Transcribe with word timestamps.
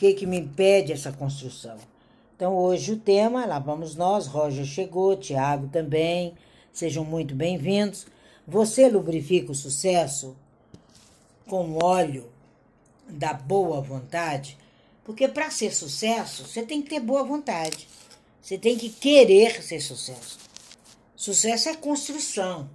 que, 0.00 0.14
que 0.14 0.26
me 0.26 0.38
impede 0.38 0.94
essa 0.94 1.12
construção? 1.12 1.76
Então, 2.34 2.56
hoje 2.56 2.92
o 2.92 2.98
tema, 2.98 3.44
lá 3.44 3.58
vamos 3.58 3.94
nós, 3.94 4.26
Roger 4.26 4.64
chegou, 4.64 5.14
Tiago 5.14 5.68
também, 5.68 6.32
sejam 6.72 7.04
muito 7.04 7.34
bem-vindos. 7.34 8.06
Você 8.48 8.88
lubrifica 8.88 9.52
o 9.52 9.54
sucesso 9.54 10.34
com 11.46 11.76
óleo 11.84 12.32
da 13.10 13.34
boa 13.34 13.82
vontade? 13.82 14.56
Porque 15.04 15.28
para 15.28 15.50
ser 15.50 15.70
sucesso, 15.70 16.46
você 16.46 16.62
tem 16.62 16.80
que 16.80 16.88
ter 16.88 17.00
boa 17.00 17.22
vontade. 17.22 17.86
Você 18.40 18.56
tem 18.56 18.78
que 18.78 18.88
querer 18.88 19.62
ser 19.62 19.82
sucesso. 19.82 20.38
Sucesso 21.14 21.68
é 21.68 21.76
construção. 21.76 22.70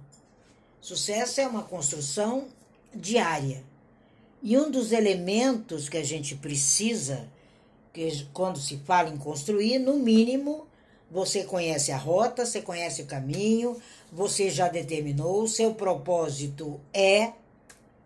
Sucesso 0.80 1.40
é 1.40 1.48
uma 1.48 1.64
construção 1.64 2.46
diária. 2.94 3.64
E 4.48 4.56
um 4.56 4.70
dos 4.70 4.92
elementos 4.92 5.88
que 5.88 5.96
a 5.96 6.04
gente 6.04 6.36
precisa, 6.36 7.28
que 7.92 8.28
quando 8.32 8.60
se 8.60 8.76
fala 8.76 9.08
em 9.08 9.18
construir, 9.18 9.80
no 9.80 9.94
mínimo, 9.94 10.68
você 11.10 11.42
conhece 11.42 11.90
a 11.90 11.96
rota, 11.96 12.46
você 12.46 12.62
conhece 12.62 13.02
o 13.02 13.06
caminho, 13.06 13.76
você 14.12 14.48
já 14.48 14.68
determinou, 14.68 15.48
seu 15.48 15.74
propósito 15.74 16.80
é, 16.94 17.32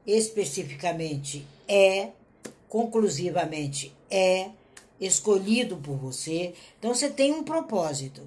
especificamente 0.06 1.46
é, 1.68 2.08
conclusivamente 2.70 3.94
é, 4.10 4.48
escolhido 4.98 5.76
por 5.76 5.98
você. 5.98 6.54
Então 6.78 6.94
você 6.94 7.10
tem 7.10 7.34
um 7.34 7.44
propósito 7.44 8.22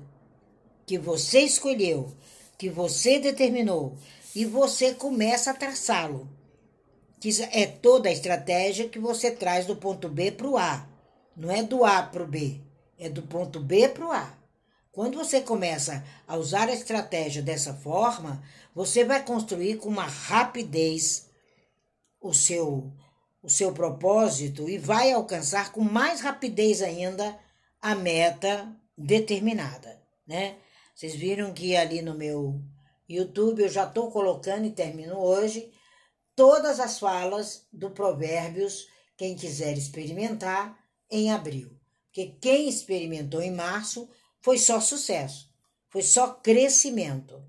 que 0.85 0.99
você 0.99 1.39
escolheu, 1.39 2.13
que 2.59 2.69
você 2.69 3.17
determinou, 3.17 3.95
e 4.35 4.45
você 4.45 4.93
começa 4.93 5.49
a 5.49 5.55
traçá-lo 5.55 6.29
que 7.23 7.29
é 7.53 7.65
toda 7.65 8.09
a 8.09 8.11
estratégia 8.11 8.89
que 8.89 8.99
você 8.99 9.31
traz 9.31 9.65
do 9.65 9.77
ponto 9.77 10.09
B 10.09 10.29
para 10.29 10.45
o 10.45 10.57
A. 10.57 10.85
Não 11.37 11.49
é 11.49 11.63
do 11.63 11.85
A 11.85 12.03
para 12.03 12.21
o 12.21 12.27
B, 12.27 12.59
é 12.99 13.07
do 13.07 13.21
ponto 13.21 13.61
B 13.61 13.87
para 13.87 14.05
o 14.05 14.11
A. 14.11 14.37
Quando 14.91 15.17
você 15.17 15.39
começa 15.39 16.03
a 16.27 16.35
usar 16.35 16.67
a 16.67 16.73
estratégia 16.73 17.41
dessa 17.41 17.73
forma, 17.75 18.43
você 18.75 19.05
vai 19.05 19.23
construir 19.23 19.77
com 19.77 19.87
uma 19.87 20.03
rapidez 20.03 21.29
o 22.19 22.33
seu 22.33 22.91
o 23.41 23.49
seu 23.49 23.71
propósito 23.71 24.69
e 24.69 24.77
vai 24.77 25.13
alcançar 25.13 25.71
com 25.71 25.81
mais 25.81 26.19
rapidez 26.19 26.81
ainda 26.81 27.39
a 27.81 27.95
meta 27.95 28.69
determinada, 28.97 29.97
né? 30.27 30.57
Vocês 30.93 31.15
viram 31.15 31.53
que 31.53 31.73
ali 31.73 32.01
no 32.01 32.15
meu 32.15 32.61
YouTube 33.07 33.61
eu 33.61 33.69
já 33.69 33.85
estou 33.85 34.11
colocando 34.11 34.65
e 34.65 34.71
termino 34.71 35.17
hoje 35.17 35.71
todas 36.35 36.79
as 36.79 36.99
falas 36.99 37.67
do 37.71 37.89
Provérbios, 37.91 38.87
quem 39.17 39.35
quiser 39.35 39.77
experimentar, 39.77 40.77
em 41.09 41.31
abril. 41.31 41.77
Porque 42.07 42.37
quem 42.41 42.67
experimentou 42.69 43.41
em 43.41 43.51
março 43.51 44.09
foi 44.41 44.57
só 44.57 44.79
sucesso, 44.79 45.49
foi 45.89 46.01
só 46.01 46.33
crescimento. 46.33 47.43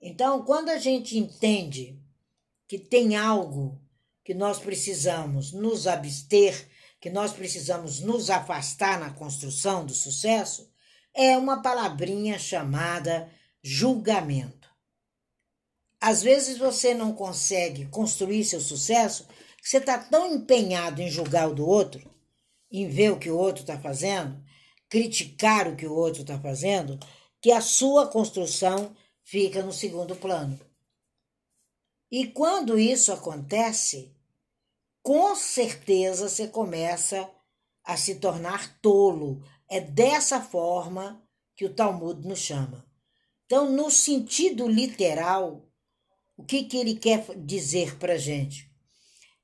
Então, 0.00 0.44
quando 0.44 0.68
a 0.68 0.78
gente 0.78 1.18
entende 1.18 2.00
que 2.66 2.78
tem 2.78 3.16
algo 3.16 3.80
que 4.24 4.34
nós 4.34 4.58
precisamos 4.58 5.52
nos 5.52 5.86
abster, 5.86 6.68
que 7.00 7.10
nós 7.10 7.32
precisamos 7.32 8.00
nos 8.00 8.30
afastar 8.30 9.00
na 9.00 9.10
construção 9.10 9.86
do 9.86 9.94
sucesso, 9.94 10.70
é 11.14 11.36
uma 11.36 11.62
palavrinha 11.62 12.38
chamada 12.38 13.30
julgamento. 13.62 14.57
Às 16.00 16.22
vezes 16.22 16.58
você 16.58 16.94
não 16.94 17.12
consegue 17.12 17.86
construir 17.86 18.44
seu 18.44 18.60
sucesso, 18.60 19.26
que 19.60 19.68
você 19.68 19.78
está 19.78 19.98
tão 19.98 20.34
empenhado 20.34 21.02
em 21.02 21.10
julgar 21.10 21.48
o 21.48 21.54
do 21.54 21.66
outro, 21.66 22.08
em 22.70 22.88
ver 22.88 23.12
o 23.12 23.18
que 23.18 23.30
o 23.30 23.36
outro 23.36 23.62
está 23.62 23.78
fazendo, 23.78 24.42
criticar 24.88 25.68
o 25.68 25.76
que 25.76 25.86
o 25.86 25.94
outro 25.94 26.22
está 26.22 26.38
fazendo, 26.38 26.98
que 27.40 27.50
a 27.50 27.60
sua 27.60 28.06
construção 28.06 28.94
fica 29.24 29.62
no 29.62 29.72
segundo 29.72 30.14
plano. 30.14 30.58
E 32.10 32.26
quando 32.28 32.78
isso 32.78 33.12
acontece, 33.12 34.14
com 35.02 35.34
certeza 35.34 36.28
você 36.28 36.48
começa 36.48 37.28
a 37.84 37.96
se 37.96 38.16
tornar 38.16 38.78
tolo. 38.80 39.42
É 39.68 39.80
dessa 39.80 40.40
forma 40.40 41.22
que 41.54 41.64
o 41.64 41.74
Talmud 41.74 42.26
nos 42.26 42.38
chama. 42.38 42.86
Então, 43.44 43.70
no 43.70 43.90
sentido 43.90 44.68
literal, 44.68 45.67
o 46.38 46.44
que, 46.44 46.62
que 46.62 46.76
ele 46.76 46.94
quer 46.94 47.26
dizer 47.36 47.98
para 47.98 48.16
gente? 48.16 48.70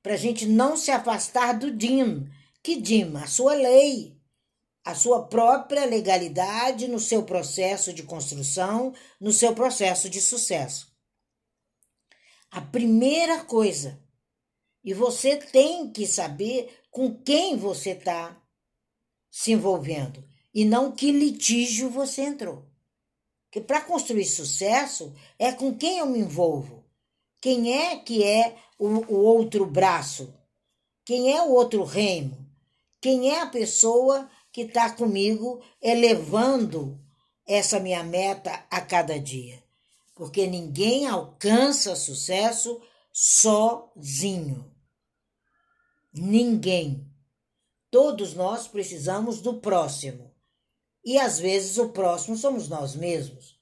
Para 0.01 0.15
gente 0.15 0.45
não 0.45 0.77
se 0.77 0.89
afastar 0.89 1.59
do 1.59 1.69
DIM. 1.69 2.25
Que 2.63 2.77
DIM? 2.77 3.17
A 3.17 3.27
sua 3.27 3.53
lei, 3.53 4.17
a 4.83 4.95
sua 4.95 5.27
própria 5.27 5.85
legalidade 5.85 6.87
no 6.87 6.99
seu 6.99 7.23
processo 7.23 7.91
de 7.91 8.01
construção, 8.03 8.93
no 9.19 9.33
seu 9.33 9.53
processo 9.53 10.09
de 10.09 10.21
sucesso. 10.21 10.95
A 12.49 12.61
primeira 12.61 13.43
coisa, 13.43 14.01
e 14.81 14.93
você 14.93 15.35
tem 15.35 15.91
que 15.91 16.07
saber 16.07 16.81
com 16.89 17.13
quem 17.13 17.57
você 17.57 17.89
está 17.89 18.41
se 19.29 19.51
envolvendo 19.51 20.23
e 20.53 20.63
não 20.63 20.93
que 20.93 21.11
litígio 21.11 21.89
você 21.89 22.21
entrou. 22.21 22.65
Porque 23.43 23.59
para 23.59 23.81
construir 23.81 24.25
sucesso 24.25 25.13
é 25.37 25.51
com 25.51 25.77
quem 25.77 25.99
eu 25.99 26.05
me 26.05 26.19
envolvo. 26.19 26.74
Quem 27.45 27.77
é 27.77 27.95
que 27.97 28.23
é 28.23 28.57
o, 28.79 28.87
o 28.87 29.23
outro 29.23 29.67
braço? 29.67 30.33
Quem 31.05 31.31
é 31.31 31.43
o 31.43 31.51
outro 31.51 31.83
reino? 31.83 32.35
Quem 32.99 33.29
é 33.29 33.39
a 33.39 33.45
pessoa 33.45 34.27
que 34.51 34.61
está 34.61 34.89
comigo 34.89 35.61
elevando 35.79 36.99
essa 37.45 37.79
minha 37.79 38.03
meta 38.03 38.65
a 38.67 38.81
cada 38.81 39.19
dia? 39.19 39.63
Porque 40.15 40.47
ninguém 40.47 41.05
alcança 41.05 41.95
sucesso 41.95 42.81
sozinho. 43.13 44.73
Ninguém. 46.11 47.07
Todos 47.91 48.33
nós 48.33 48.67
precisamos 48.67 49.39
do 49.39 49.61
próximo. 49.61 50.33
E 51.03 51.19
às 51.19 51.37
vezes 51.37 51.77
o 51.77 51.89
próximo 51.89 52.35
somos 52.35 52.67
nós 52.67 52.95
mesmos. 52.95 53.55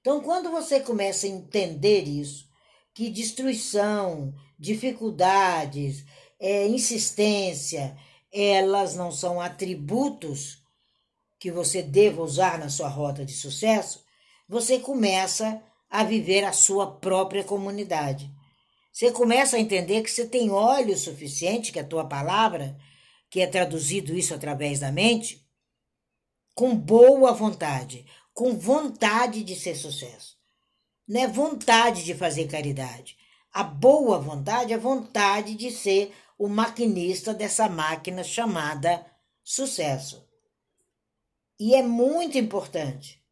Então, 0.00 0.22
quando 0.22 0.50
você 0.50 0.80
começa 0.80 1.26
a 1.26 1.28
entender 1.28 2.04
isso, 2.04 2.45
que 2.96 3.10
destruição, 3.10 4.34
dificuldades, 4.58 6.02
é, 6.40 6.66
insistência, 6.66 7.94
elas 8.32 8.96
não 8.96 9.12
são 9.12 9.38
atributos 9.38 10.62
que 11.38 11.50
você 11.50 11.82
deva 11.82 12.22
usar 12.22 12.58
na 12.58 12.70
sua 12.70 12.88
rota 12.88 13.22
de 13.22 13.34
sucesso, 13.34 14.02
você 14.48 14.78
começa 14.78 15.62
a 15.90 16.04
viver 16.04 16.42
a 16.42 16.54
sua 16.54 16.90
própria 16.90 17.44
comunidade. 17.44 18.32
Você 18.90 19.12
começa 19.12 19.58
a 19.58 19.60
entender 19.60 20.00
que 20.02 20.10
você 20.10 20.26
tem 20.26 20.50
óleo 20.50 20.96
suficiente, 20.96 21.72
que 21.72 21.78
é 21.78 21.82
a 21.82 21.86
tua 21.86 22.06
palavra, 22.06 22.78
que 23.28 23.42
é 23.42 23.46
traduzido 23.46 24.16
isso 24.16 24.32
através 24.32 24.80
da 24.80 24.90
mente, 24.90 25.46
com 26.54 26.74
boa 26.74 27.34
vontade, 27.34 28.06
com 28.32 28.56
vontade 28.56 29.44
de 29.44 29.54
ser 29.54 29.74
sucesso 29.74 30.35
não 31.06 31.20
é 31.20 31.28
vontade 31.28 32.04
de 32.04 32.14
fazer 32.14 32.48
caridade. 32.48 33.16
A 33.52 33.62
boa 33.62 34.18
vontade 34.18 34.72
é 34.72 34.78
vontade 34.78 35.54
de 35.54 35.70
ser 35.70 36.12
o 36.38 36.48
maquinista 36.48 37.32
dessa 37.32 37.68
máquina 37.68 38.22
chamada 38.22 39.06
sucesso. 39.42 40.26
E 41.58 41.74
é 41.74 41.82
muito 41.82 42.36
importante. 42.36 43.22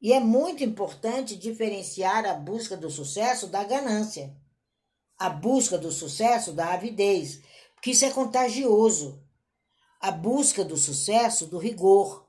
E 0.00 0.12
é 0.12 0.20
muito 0.20 0.64
importante 0.64 1.36
diferenciar 1.36 2.24
a 2.24 2.34
busca 2.34 2.76
do 2.76 2.90
sucesso 2.90 3.46
da 3.46 3.62
ganância. 3.64 4.36
A 5.18 5.28
busca 5.28 5.76
do 5.76 5.90
sucesso 5.90 6.52
da 6.52 6.72
avidez, 6.72 7.42
porque 7.74 7.90
isso 7.90 8.04
é 8.04 8.10
contagioso. 8.10 9.22
A 10.00 10.10
busca 10.10 10.64
do 10.64 10.76
sucesso 10.76 11.46
do 11.46 11.58
rigor. 11.58 12.28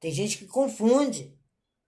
Tem 0.00 0.12
gente 0.12 0.38
que 0.38 0.46
confunde. 0.46 1.36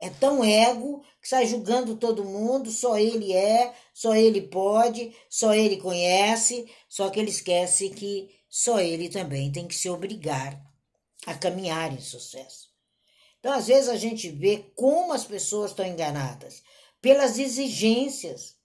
É 0.02 0.10
tão 0.10 0.44
ego 0.44 1.00
que 1.20 1.28
sai 1.28 1.46
julgando 1.46 1.96
todo 1.96 2.24
mundo, 2.24 2.72
só 2.72 2.98
ele 2.98 3.32
é, 3.32 3.72
só 3.94 4.16
ele 4.16 4.42
pode, 4.42 5.14
só 5.30 5.54
ele 5.54 5.76
conhece, 5.76 6.68
só 6.88 7.08
que 7.08 7.20
ele 7.20 7.30
esquece 7.30 7.88
que 7.88 8.28
só 8.48 8.80
ele 8.80 9.08
também 9.08 9.52
tem 9.52 9.64
que 9.64 9.76
se 9.76 9.88
obrigar 9.88 10.60
a 11.24 11.34
caminhar 11.34 11.92
em 11.92 12.00
sucesso. 12.00 12.68
Então, 13.38 13.52
às 13.52 13.68
vezes, 13.68 13.88
a 13.88 13.94
gente 13.94 14.28
vê 14.28 14.72
como 14.74 15.12
as 15.12 15.24
pessoas 15.24 15.70
estão 15.70 15.86
enganadas 15.86 16.64
pelas 17.00 17.38
exigências, 17.38 18.56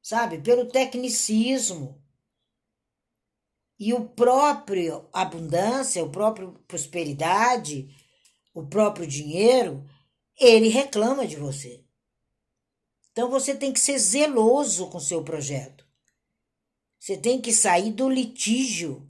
sabe? 0.00 0.38
Pelo 0.38 0.68
tecnicismo. 0.68 2.00
E 3.80 3.92
o 3.92 4.08
próprio 4.08 5.08
abundância, 5.12 6.04
o 6.04 6.10
próprio 6.10 6.52
prosperidade, 6.68 7.88
o 8.54 8.64
próprio 8.64 9.08
dinheiro 9.08 9.84
ele 10.38 10.68
reclama 10.68 11.26
de 11.26 11.36
você. 11.36 11.84
Então 13.12 13.28
você 13.28 13.54
tem 13.54 13.72
que 13.72 13.80
ser 13.80 13.98
zeloso 13.98 14.88
com 14.88 14.98
seu 14.98 15.22
projeto. 15.22 15.86
Você 16.98 17.16
tem 17.16 17.40
que 17.40 17.52
sair 17.52 17.92
do 17.92 18.08
litígio. 18.08 19.08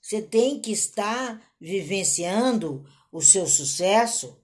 Você 0.00 0.22
tem 0.22 0.60
que 0.60 0.72
estar 0.72 1.42
vivenciando 1.60 2.86
o 3.12 3.20
seu 3.20 3.46
sucesso 3.46 4.40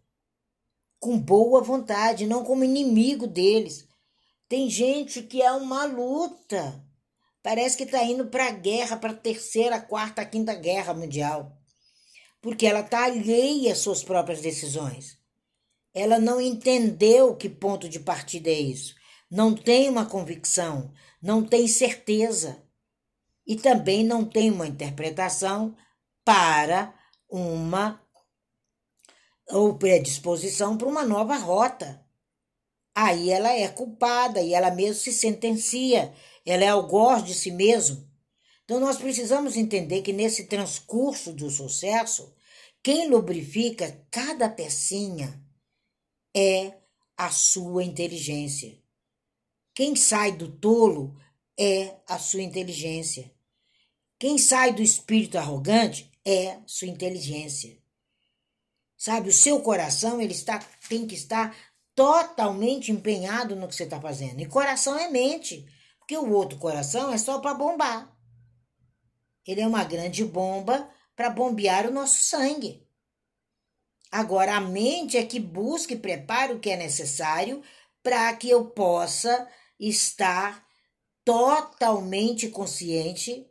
com 0.98 1.18
boa 1.18 1.60
vontade, 1.62 2.26
não 2.26 2.44
como 2.44 2.64
inimigo 2.64 3.26
deles. 3.26 3.86
Tem 4.48 4.68
gente 4.68 5.22
que 5.22 5.40
é 5.40 5.50
uma 5.52 5.84
luta. 5.84 6.84
Parece 7.42 7.76
que 7.76 7.84
está 7.84 8.02
indo 8.02 8.26
para 8.26 8.48
a 8.48 8.50
guerra, 8.50 8.96
para 8.96 9.12
a 9.12 9.16
terceira, 9.16 9.80
quarta, 9.80 10.24
quinta 10.24 10.54
guerra 10.54 10.92
mundial. 10.92 11.56
Porque 12.42 12.66
ela 12.66 12.80
está 12.80 13.04
alheia 13.04 13.72
às 13.72 13.78
suas 13.78 14.02
próprias 14.02 14.40
decisões. 14.40 15.16
Ela 15.98 16.18
não 16.18 16.38
entendeu 16.38 17.34
que 17.34 17.48
ponto 17.48 17.88
de 17.88 17.98
partida 17.98 18.50
é 18.50 18.60
isso. 18.60 18.94
Não 19.30 19.54
tem 19.54 19.88
uma 19.88 20.04
convicção, 20.04 20.92
não 21.22 21.42
tem 21.42 21.66
certeza. 21.66 22.62
E 23.46 23.56
também 23.56 24.04
não 24.04 24.22
tem 24.22 24.50
uma 24.50 24.66
interpretação 24.66 25.74
para 26.22 26.94
uma 27.30 27.98
ou 29.48 29.78
predisposição 29.78 30.76
para 30.76 30.86
uma 30.86 31.02
nova 31.02 31.34
rota. 31.38 32.04
Aí 32.94 33.30
ela 33.30 33.50
é 33.50 33.66
culpada 33.66 34.42
e 34.42 34.52
ela 34.52 34.70
mesmo 34.70 35.00
se 35.00 35.14
sentencia, 35.14 36.12
ela 36.44 36.62
é 36.62 36.68
algoz 36.68 37.24
de 37.24 37.32
si 37.32 37.50
mesmo. 37.50 38.06
Então 38.66 38.78
nós 38.78 38.98
precisamos 38.98 39.56
entender 39.56 40.02
que 40.02 40.12
nesse 40.12 40.44
transcurso 40.44 41.32
do 41.32 41.48
sucesso, 41.48 42.36
quem 42.82 43.08
lubrifica 43.08 44.06
cada 44.10 44.46
pecinha 44.46 45.45
é 46.36 46.76
a 47.16 47.30
sua 47.30 47.82
inteligência. 47.82 48.78
Quem 49.74 49.96
sai 49.96 50.32
do 50.32 50.52
tolo 50.52 51.18
é 51.58 51.96
a 52.06 52.18
sua 52.18 52.42
inteligência. 52.42 53.32
Quem 54.18 54.36
sai 54.36 54.74
do 54.74 54.82
espírito 54.82 55.38
arrogante 55.38 56.10
é 56.24 56.58
sua 56.66 56.88
inteligência. 56.88 57.78
Sabe, 58.96 59.30
o 59.30 59.32
seu 59.32 59.60
coração 59.60 60.20
ele 60.20 60.32
está, 60.32 60.58
tem 60.88 61.06
que 61.06 61.14
estar 61.14 61.56
totalmente 61.94 62.92
empenhado 62.92 63.56
no 63.56 63.68
que 63.68 63.74
você 63.74 63.84
está 63.84 64.00
fazendo. 64.00 64.40
E 64.40 64.46
coração 64.46 64.98
é 64.98 65.08
mente, 65.08 65.66
porque 65.98 66.16
o 66.16 66.32
outro 66.32 66.58
coração 66.58 67.12
é 67.12 67.18
só 67.18 67.38
para 67.38 67.54
bombar. 67.54 68.14
Ele 69.46 69.60
é 69.60 69.66
uma 69.66 69.84
grande 69.84 70.24
bomba 70.24 70.90
para 71.14 71.30
bombear 71.30 71.86
o 71.86 71.92
nosso 71.92 72.16
sangue. 72.16 72.85
Agora, 74.10 74.56
a 74.56 74.60
mente 74.60 75.16
é 75.16 75.24
que 75.24 75.40
busca 75.40 75.94
e 75.94 75.98
prepara 75.98 76.54
o 76.54 76.60
que 76.60 76.70
é 76.70 76.76
necessário 76.76 77.62
para 78.02 78.34
que 78.36 78.48
eu 78.48 78.66
possa 78.66 79.48
estar 79.78 80.64
totalmente 81.24 82.48
consciente, 82.48 83.46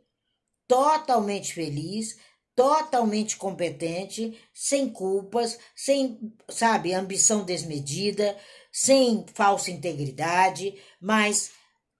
totalmente 0.66 1.52
feliz, 1.52 2.16
totalmente 2.54 3.36
competente, 3.36 4.40
sem 4.54 4.88
culpas, 4.88 5.58
sem, 5.74 6.18
sabe, 6.48 6.94
ambição 6.94 7.44
desmedida, 7.44 8.36
sem 8.72 9.26
falsa 9.34 9.70
integridade, 9.70 10.74
mas 10.98 11.50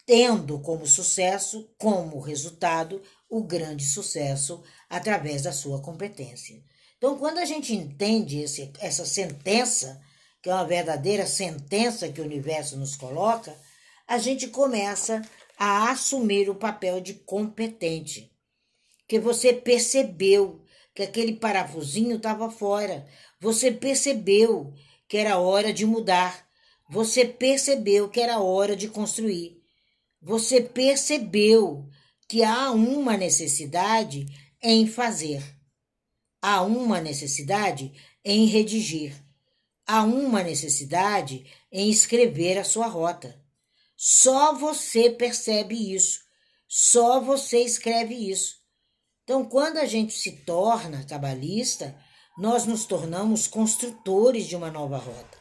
tendo 0.07 0.59
como 0.61 0.87
sucesso, 0.87 1.71
como 1.77 2.21
resultado, 2.21 3.03
o 3.29 3.43
grande 3.43 3.85
sucesso 3.85 4.63
através 4.89 5.43
da 5.43 5.53
sua 5.53 5.83
competência. 5.83 6.63
Então, 7.07 7.19
quando 7.19 7.39
a 7.39 7.45
gente 7.45 7.73
entende 7.73 8.41
esse, 8.41 8.73
essa 8.81 9.07
sentença, 9.07 10.03
que 10.43 10.51
é 10.51 10.53
uma 10.53 10.67
verdadeira 10.67 11.25
sentença 11.25 12.09
que 12.09 12.21
o 12.21 12.25
universo 12.25 12.77
nos 12.77 12.97
coloca, 12.97 13.57
a 14.09 14.19
gente 14.19 14.49
começa 14.49 15.23
a 15.57 15.93
assumir 15.93 16.51
o 16.51 16.55
papel 16.57 17.01
de 17.01 17.15
competente 17.15 18.33
que 19.07 19.21
você 19.21 19.53
percebeu 19.53 20.65
que 20.93 21.05
aquele 21.05 21.37
parafusinho 21.37 22.17
estava 22.17 22.51
fora. 22.51 23.07
Você 23.41 23.71
percebeu 23.71 24.75
que 25.09 25.17
era 25.17 25.39
hora 25.39 25.73
de 25.73 25.87
mudar. 25.87 26.45
Você 26.91 27.25
percebeu 27.25 28.09
que 28.09 28.21
era 28.21 28.41
hora 28.41 28.75
de 28.75 28.89
construir. 28.89 29.63
Você 30.21 30.61
percebeu 30.61 31.89
que 32.29 32.43
há 32.43 32.73
uma 32.73 33.17
necessidade 33.17 34.27
em 34.61 34.89
fazer. 34.89 35.56
Há 36.49 36.63
uma 36.63 37.01
necessidade 37.01 37.93
em 38.25 38.47
redigir. 38.47 39.21
Há 39.85 40.05
uma 40.05 40.45
necessidade 40.45 41.45
em 41.73 41.91
escrever 41.91 42.57
a 42.57 42.63
sua 42.63 42.87
rota. 42.87 43.37
Só 43.97 44.55
você 44.55 45.11
percebe 45.11 45.75
isso. 45.93 46.21
Só 46.69 47.21
você 47.21 47.59
escreve 47.63 48.15
isso. 48.15 48.59
Então, 49.25 49.45
quando 49.45 49.79
a 49.79 49.87
gente 49.87 50.13
se 50.13 50.45
torna 50.45 51.05
cabalista, 51.05 51.99
nós 52.39 52.65
nos 52.65 52.87
tornamos 52.87 53.49
construtores 53.49 54.47
de 54.47 54.55
uma 54.55 54.71
nova 54.71 54.99
rota. 54.99 55.39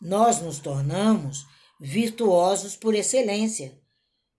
Nós 0.00 0.40
nos 0.40 0.58
tornamos 0.58 1.44
virtuosos 1.78 2.74
por 2.74 2.94
excelência. 2.94 3.78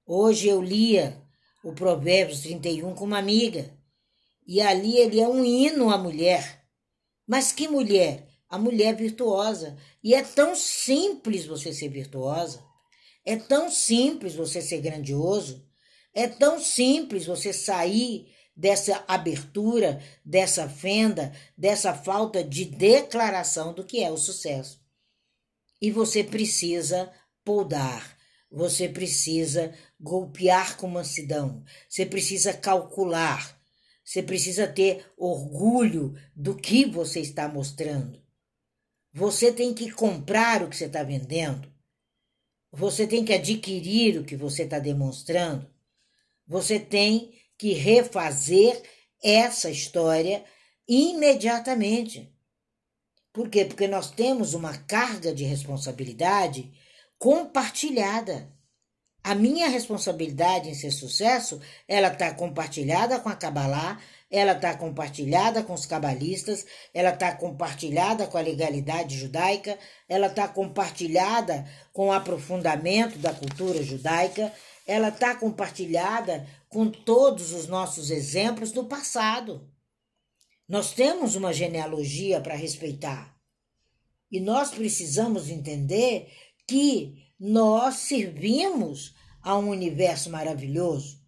Hoje 0.07 0.47
eu 0.47 0.59
lia 0.59 1.23
o 1.63 1.71
Provérbios 1.71 2.39
31 2.39 2.95
com 2.95 3.05
uma 3.05 3.19
amiga, 3.19 3.76
e 4.47 4.61
ali 4.61 4.97
ele 4.97 5.19
é 5.19 5.27
um 5.27 5.43
hino 5.43 5.89
à 5.89 5.97
mulher. 5.97 6.63
Mas 7.27 7.51
que 7.51 7.67
mulher? 7.67 8.25
A 8.49 8.57
mulher 8.57 8.95
virtuosa. 8.95 9.77
E 10.01 10.15
é 10.15 10.23
tão 10.23 10.55
simples 10.55 11.45
você 11.45 11.73
ser 11.73 11.89
virtuosa, 11.89 12.63
é 13.25 13.35
tão 13.35 13.69
simples 13.69 14.35
você 14.35 14.61
ser 14.61 14.79
grandioso, 14.79 15.67
é 16.13 16.27
tão 16.27 16.61
simples 16.61 17.25
você 17.25 17.51
sair 17.51 18.33
dessa 18.55 19.03
abertura, 19.07 20.01
dessa 20.23 20.67
fenda, 20.69 21.31
dessa 21.55 21.93
falta 21.93 22.43
de 22.43 22.63
declaração 22.63 23.73
do 23.73 23.83
que 23.83 24.01
é 24.01 24.09
o 24.09 24.17
sucesso. 24.17 24.81
E 25.79 25.91
você 25.91 26.23
precisa 26.23 27.11
podar, 27.43 28.17
você 28.49 28.87
precisa 28.87 29.75
golpear 29.99 30.77
com 30.77 30.87
mansidão, 30.87 31.63
você 31.87 32.05
precisa 32.05 32.53
calcular, 32.53 33.56
você 34.07 34.23
precisa 34.23 34.65
ter 34.65 35.05
orgulho 35.17 36.17
do 36.33 36.55
que 36.55 36.85
você 36.85 37.19
está 37.19 37.45
mostrando. 37.49 38.23
Você 39.11 39.51
tem 39.51 39.73
que 39.73 39.91
comprar 39.91 40.63
o 40.63 40.69
que 40.69 40.77
você 40.77 40.85
está 40.85 41.03
vendendo. 41.03 41.69
Você 42.71 43.05
tem 43.05 43.25
que 43.25 43.33
adquirir 43.33 44.17
o 44.17 44.23
que 44.23 44.37
você 44.37 44.63
está 44.63 44.79
demonstrando. 44.79 45.69
Você 46.47 46.79
tem 46.79 47.33
que 47.57 47.73
refazer 47.73 48.81
essa 49.21 49.69
história 49.69 50.45
imediatamente. 50.87 52.33
Por 53.33 53.49
quê? 53.49 53.65
Porque 53.65 53.89
nós 53.89 54.09
temos 54.09 54.53
uma 54.53 54.77
carga 54.77 55.35
de 55.35 55.43
responsabilidade 55.43 56.71
compartilhada. 57.19 58.56
A 59.27 59.35
minha 59.35 59.67
responsabilidade 59.67 60.69
em 60.69 60.73
ser 60.73 60.89
sucesso, 60.89 61.59
ela 61.85 62.07
está 62.07 62.33
compartilhada 62.33 63.19
com 63.19 63.27
a 63.27 63.35
Kabbalah, 63.35 63.99
ela 64.31 64.53
está 64.53 64.73
compartilhada 64.73 65.61
com 65.61 65.73
os 65.73 65.85
cabalistas, 65.85 66.65
ela 66.93 67.09
está 67.09 67.35
compartilhada 67.35 68.25
com 68.25 68.37
a 68.37 68.41
legalidade 68.41 69.17
judaica, 69.17 69.77
ela 70.07 70.27
está 70.27 70.47
compartilhada 70.47 71.69
com 71.91 72.07
o 72.07 72.13
aprofundamento 72.13 73.19
da 73.19 73.33
cultura 73.33 73.83
judaica, 73.83 74.53
ela 74.87 75.09
está 75.09 75.35
compartilhada 75.35 76.47
com 76.69 76.89
todos 76.89 77.51
os 77.51 77.67
nossos 77.67 78.09
exemplos 78.09 78.71
do 78.71 78.85
passado. 78.85 79.69
Nós 80.69 80.93
temos 80.93 81.35
uma 81.35 81.51
genealogia 81.51 82.39
para 82.39 82.55
respeitar. 82.55 83.37
E 84.31 84.39
nós 84.39 84.69
precisamos 84.69 85.49
entender 85.49 86.31
que 86.65 87.27
nós 87.37 87.95
servimos 87.95 89.16
a 89.47 89.57
um 89.57 89.69
universo 89.69 90.29
maravilhoso. 90.29 91.21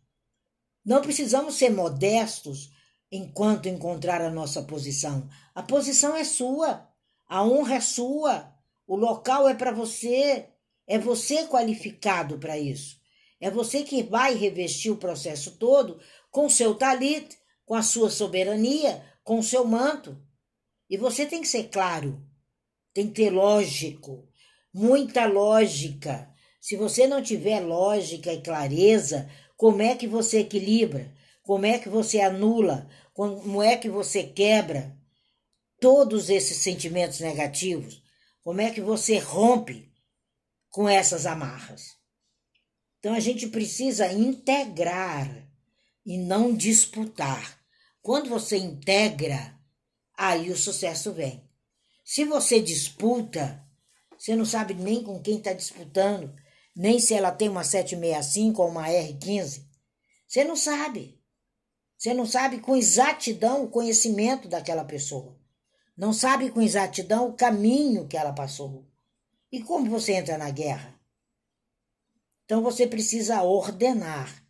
Não 0.84 1.02
precisamos 1.02 1.56
ser 1.56 1.70
modestos 1.70 2.70
enquanto 3.10 3.70
encontrar 3.70 4.22
a 4.22 4.30
nossa 4.30 4.62
posição. 4.62 5.30
A 5.56 5.64
posição 5.64 6.18
é 6.18 6.26
sua, 6.26 6.86
a 7.30 7.42
honra 7.46 7.76
é 7.76 7.80
sua, 7.80 8.54
o 8.86 8.98
local 8.98 9.48
é 9.48 9.54
para 9.54 9.72
você, 9.72 10.50
é 10.86 11.00
você 11.00 11.48
qualificado 11.48 12.38
para 12.38 12.60
isso. 12.60 13.00
É 13.40 13.50
você 13.50 13.84
que 13.84 14.04
vai 14.04 14.34
revestir 14.34 14.92
o 14.92 14.98
processo 14.98 15.52
todo 15.52 15.98
com 16.30 16.50
seu 16.50 16.76
talit, 16.76 17.38
com 17.66 17.74
a 17.74 17.82
sua 17.82 18.10
soberania, 18.10 19.02
com 19.24 19.40
o 19.40 19.44
seu 19.44 19.64
manto. 19.64 20.22
E 20.90 20.98
você 20.98 21.26
tem 21.26 21.40
que 21.40 21.48
ser 21.48 21.70
claro, 21.70 22.22
tem 22.94 23.08
que 23.08 23.14
ter 23.14 23.30
lógico, 23.30 24.28
muita 24.74 25.26
lógica. 25.26 26.29
Se 26.60 26.76
você 26.76 27.08
não 27.08 27.22
tiver 27.22 27.62
lógica 27.62 28.34
e 28.34 28.42
clareza, 28.42 29.30
como 29.56 29.82
é 29.82 29.96
que 29.96 30.08
você 30.08 30.40
equilibra? 30.40 31.14
Como 31.44 31.66
é 31.66 31.80
que 31.80 31.90
você 31.90 32.20
anula? 32.20 32.90
Como 33.14 33.64
é 33.64 33.76
que 33.76 33.90
você 33.90 34.24
quebra 34.24 34.96
todos 35.80 36.30
esses 36.30 36.58
sentimentos 36.58 37.20
negativos? 37.20 38.02
Como 38.42 38.62
é 38.62 38.72
que 38.72 38.82
você 38.82 39.18
rompe 39.18 39.92
com 40.70 40.88
essas 40.88 41.26
amarras? 41.26 41.98
Então 43.00 43.14
a 43.14 43.20
gente 43.20 43.48
precisa 43.48 44.12
integrar 44.12 45.50
e 46.06 46.18
não 46.18 46.54
disputar. 46.54 47.60
Quando 48.02 48.30
você 48.30 48.58
integra, 48.58 49.58
aí 50.18 50.52
o 50.52 50.58
sucesso 50.58 51.14
vem. 51.14 51.44
Se 52.04 52.26
você 52.26 52.62
disputa, 52.62 53.64
você 54.18 54.36
não 54.36 54.46
sabe 54.46 54.74
nem 54.74 55.04
com 55.04 55.22
quem 55.22 55.38
está 55.38 55.54
disputando, 55.54 56.34
nem 56.80 56.98
se 56.98 57.14
ela 57.14 57.30
tem 57.30 57.50
uma 57.50 57.62
765 57.62 58.62
ou 58.62 58.70
uma 58.70 58.88
R15. 58.88 59.66
Você 60.26 60.46
não 60.46 60.56
sabe. 60.56 61.22
Você 61.98 62.14
não 62.14 62.26
sabe 62.26 62.62
com 62.62 62.74
exatidão 62.74 63.66
o 63.66 63.70
conhecimento 63.70 64.48
daquela 64.48 64.86
pessoa. 64.86 65.38
Não 65.98 66.14
sabe 66.14 66.50
com 66.50 66.62
exatidão 66.62 67.28
o 67.28 67.34
caminho 67.34 68.08
que 68.08 68.16
ela 68.16 68.32
passou. 68.32 68.88
E 69.52 69.62
como 69.62 69.90
você 69.90 70.14
entra 70.14 70.38
na 70.38 70.50
guerra? 70.52 70.98
Então 72.46 72.64
você 72.64 72.88
precisa 72.88 73.44
ordenar. 73.44 74.42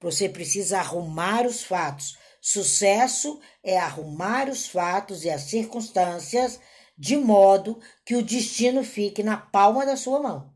Você 0.00 0.28
precisa 0.28 0.80
arrumar 0.80 1.46
os 1.46 1.62
fatos. 1.62 2.18
Sucesso 2.40 3.38
é 3.62 3.78
arrumar 3.78 4.50
os 4.50 4.66
fatos 4.66 5.24
e 5.24 5.30
as 5.30 5.42
circunstâncias 5.42 6.58
de 6.98 7.16
modo 7.16 7.78
que 8.04 8.16
o 8.16 8.24
destino 8.24 8.82
fique 8.82 9.22
na 9.22 9.36
palma 9.36 9.86
da 9.86 9.96
sua 9.96 10.18
mão. 10.18 10.55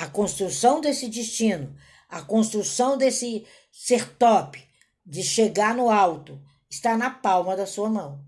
A 0.00 0.06
construção 0.06 0.80
desse 0.80 1.08
destino, 1.08 1.76
a 2.08 2.22
construção 2.22 2.96
desse 2.96 3.44
ser 3.70 4.16
top, 4.16 4.58
de 5.04 5.22
chegar 5.22 5.74
no 5.74 5.90
alto, 5.90 6.40
está 6.70 6.96
na 6.96 7.10
palma 7.10 7.54
da 7.54 7.66
sua 7.66 7.90
mão. 7.90 8.24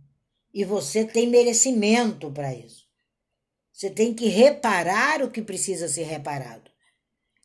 E 0.53 0.67
você 0.67 1.03
tem 1.03 1.27
merecimento 1.27 2.31
para 2.31 2.55
isso. 2.55 2.87
Você 3.73 3.89
tem 3.89 4.13
que 4.13 4.27
reparar 4.27 5.23
o 5.23 5.31
que 5.31 5.41
precisa 5.41 5.89
ser 5.89 6.03
reparado. 6.03 6.71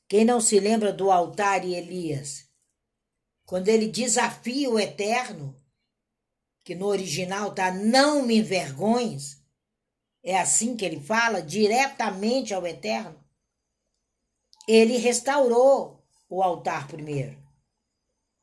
Quem 0.10 0.25
não 0.25 0.41
se 0.41 0.60
lembra 0.60 0.91
do 0.91 1.10
altar 1.10 1.63
e 1.63 1.74
Elias? 1.74 2.50
Quando 3.46 3.69
ele 3.69 3.88
desafia 3.88 4.69
o 4.69 4.77
eterno, 4.77 5.55
que 6.65 6.75
no 6.75 6.88
original 6.88 7.55
tá 7.55 7.72
não 7.72 8.24
me 8.24 8.39
envergonhes, 8.39 9.41
é 10.22 10.38
assim 10.38 10.75
que 10.75 10.84
ele 10.84 11.00
fala, 11.00 11.41
diretamente 11.41 12.53
ao 12.53 12.67
eterno. 12.67 13.25
Ele 14.67 14.97
restaurou 14.97 16.03
o 16.29 16.43
altar 16.43 16.88
primeiro. 16.88 17.38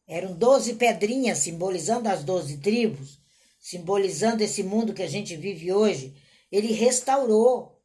Eram 0.06 0.34
doze 0.34 0.74
pedrinhas 0.74 1.38
simbolizando 1.38 2.08
as 2.08 2.24
doze 2.24 2.58
tribos, 2.58 3.20
simbolizando 3.60 4.42
esse 4.42 4.62
mundo 4.62 4.94
que 4.94 5.02
a 5.02 5.08
gente 5.08 5.36
vive 5.36 5.72
hoje. 5.72 6.14
Ele 6.50 6.72
restaurou, 6.72 7.80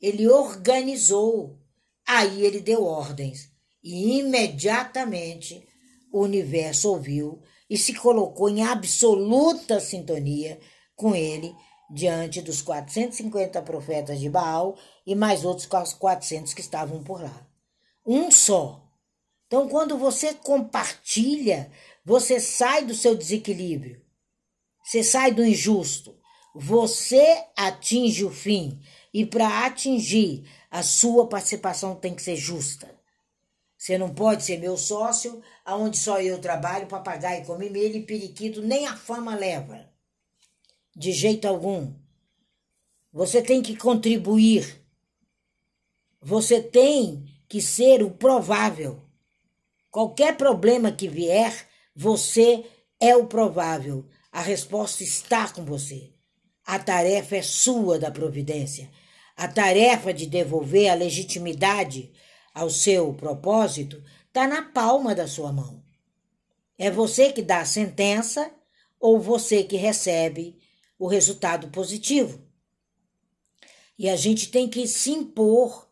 ele 0.00 0.28
organizou, 0.28 1.58
aí 2.06 2.44
ele 2.44 2.60
deu 2.60 2.84
ordens 2.84 3.50
e 3.82 4.18
imediatamente 4.18 5.66
o 6.12 6.20
universo 6.20 6.90
ouviu 6.90 7.42
e 7.68 7.76
se 7.76 7.94
colocou 7.94 8.48
em 8.48 8.62
absoluta 8.62 9.80
sintonia 9.80 10.60
com 10.94 11.14
ele 11.14 11.54
diante 11.90 12.40
dos 12.40 12.62
450 12.62 13.60
profetas 13.62 14.20
de 14.20 14.28
Baal 14.30 14.76
e 15.06 15.14
mais 15.14 15.44
outros 15.44 15.66
400 15.94 16.54
que 16.54 16.60
estavam 16.60 17.02
por 17.02 17.22
lá. 17.22 17.51
Um 18.04 18.30
só 18.30 18.82
então, 19.52 19.68
quando 19.68 19.98
você 19.98 20.32
compartilha, 20.32 21.70
você 22.02 22.40
sai 22.40 22.86
do 22.86 22.94
seu 22.94 23.14
desequilíbrio, 23.14 24.00
você 24.82 25.04
sai 25.04 25.30
do 25.30 25.44
injusto, 25.44 26.18
você 26.54 27.44
atinge 27.54 28.24
o 28.24 28.30
fim. 28.30 28.80
E 29.12 29.26
para 29.26 29.66
atingir, 29.66 30.48
a 30.70 30.82
sua 30.82 31.28
participação 31.28 31.94
tem 31.94 32.14
que 32.14 32.22
ser 32.22 32.34
justa. 32.34 32.98
Você 33.76 33.98
não 33.98 34.14
pode 34.14 34.42
ser 34.42 34.56
meu 34.56 34.78
sócio, 34.78 35.42
aonde 35.66 35.98
só 35.98 36.18
eu 36.18 36.40
trabalho, 36.40 36.86
papagaio 36.86 37.44
come 37.44 37.68
milho 37.68 37.96
e 37.96 38.06
periquito, 38.06 38.62
nem 38.62 38.86
a 38.86 38.96
fama 38.96 39.34
leva. 39.34 39.86
De 40.96 41.12
jeito 41.12 41.46
algum. 41.46 41.92
Você 43.12 43.42
tem 43.42 43.60
que 43.60 43.76
contribuir. 43.76 44.82
Você 46.22 46.62
tem 46.62 47.31
que 47.52 47.60
ser 47.60 48.02
o 48.02 48.10
provável. 48.10 49.02
Qualquer 49.90 50.38
problema 50.38 50.90
que 50.90 51.06
vier, 51.06 51.68
você 51.94 52.64
é 52.98 53.14
o 53.14 53.26
provável. 53.26 54.06
A 54.32 54.40
resposta 54.40 55.02
está 55.02 55.46
com 55.50 55.62
você. 55.62 56.14
A 56.64 56.78
tarefa 56.78 57.36
é 57.36 57.42
sua 57.42 57.98
da 57.98 58.10
providência. 58.10 58.90
A 59.36 59.46
tarefa 59.46 60.14
de 60.14 60.24
devolver 60.24 60.88
a 60.88 60.94
legitimidade 60.94 62.10
ao 62.54 62.70
seu 62.70 63.12
propósito 63.12 64.02
está 64.28 64.48
na 64.48 64.62
palma 64.62 65.14
da 65.14 65.28
sua 65.28 65.52
mão. 65.52 65.84
É 66.78 66.90
você 66.90 67.34
que 67.34 67.42
dá 67.42 67.60
a 67.60 67.66
sentença 67.66 68.50
ou 68.98 69.20
você 69.20 69.62
que 69.62 69.76
recebe 69.76 70.58
o 70.98 71.06
resultado 71.06 71.68
positivo. 71.68 72.40
E 73.98 74.08
a 74.08 74.16
gente 74.16 74.50
tem 74.50 74.66
que 74.70 74.86
se 74.88 75.10
impor. 75.10 75.91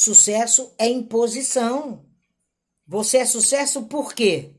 Sucesso 0.00 0.72
é 0.78 0.88
imposição. 0.88 2.06
Você 2.86 3.18
é 3.18 3.26
sucesso 3.26 3.82
por 3.86 4.14
quê? 4.14 4.52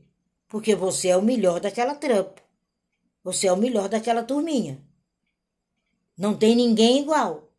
Porque 0.46 0.74
você 0.74 1.08
é 1.08 1.16
o 1.16 1.22
melhor 1.22 1.60
daquela 1.60 1.94
trampa. 1.94 2.42
Você 3.24 3.46
é 3.46 3.52
o 3.52 3.56
melhor 3.56 3.88
daquela 3.88 4.22
turminha. 4.22 4.84
Não 6.14 6.36
tem 6.36 6.54
ninguém 6.54 7.00
igual. 7.00 7.50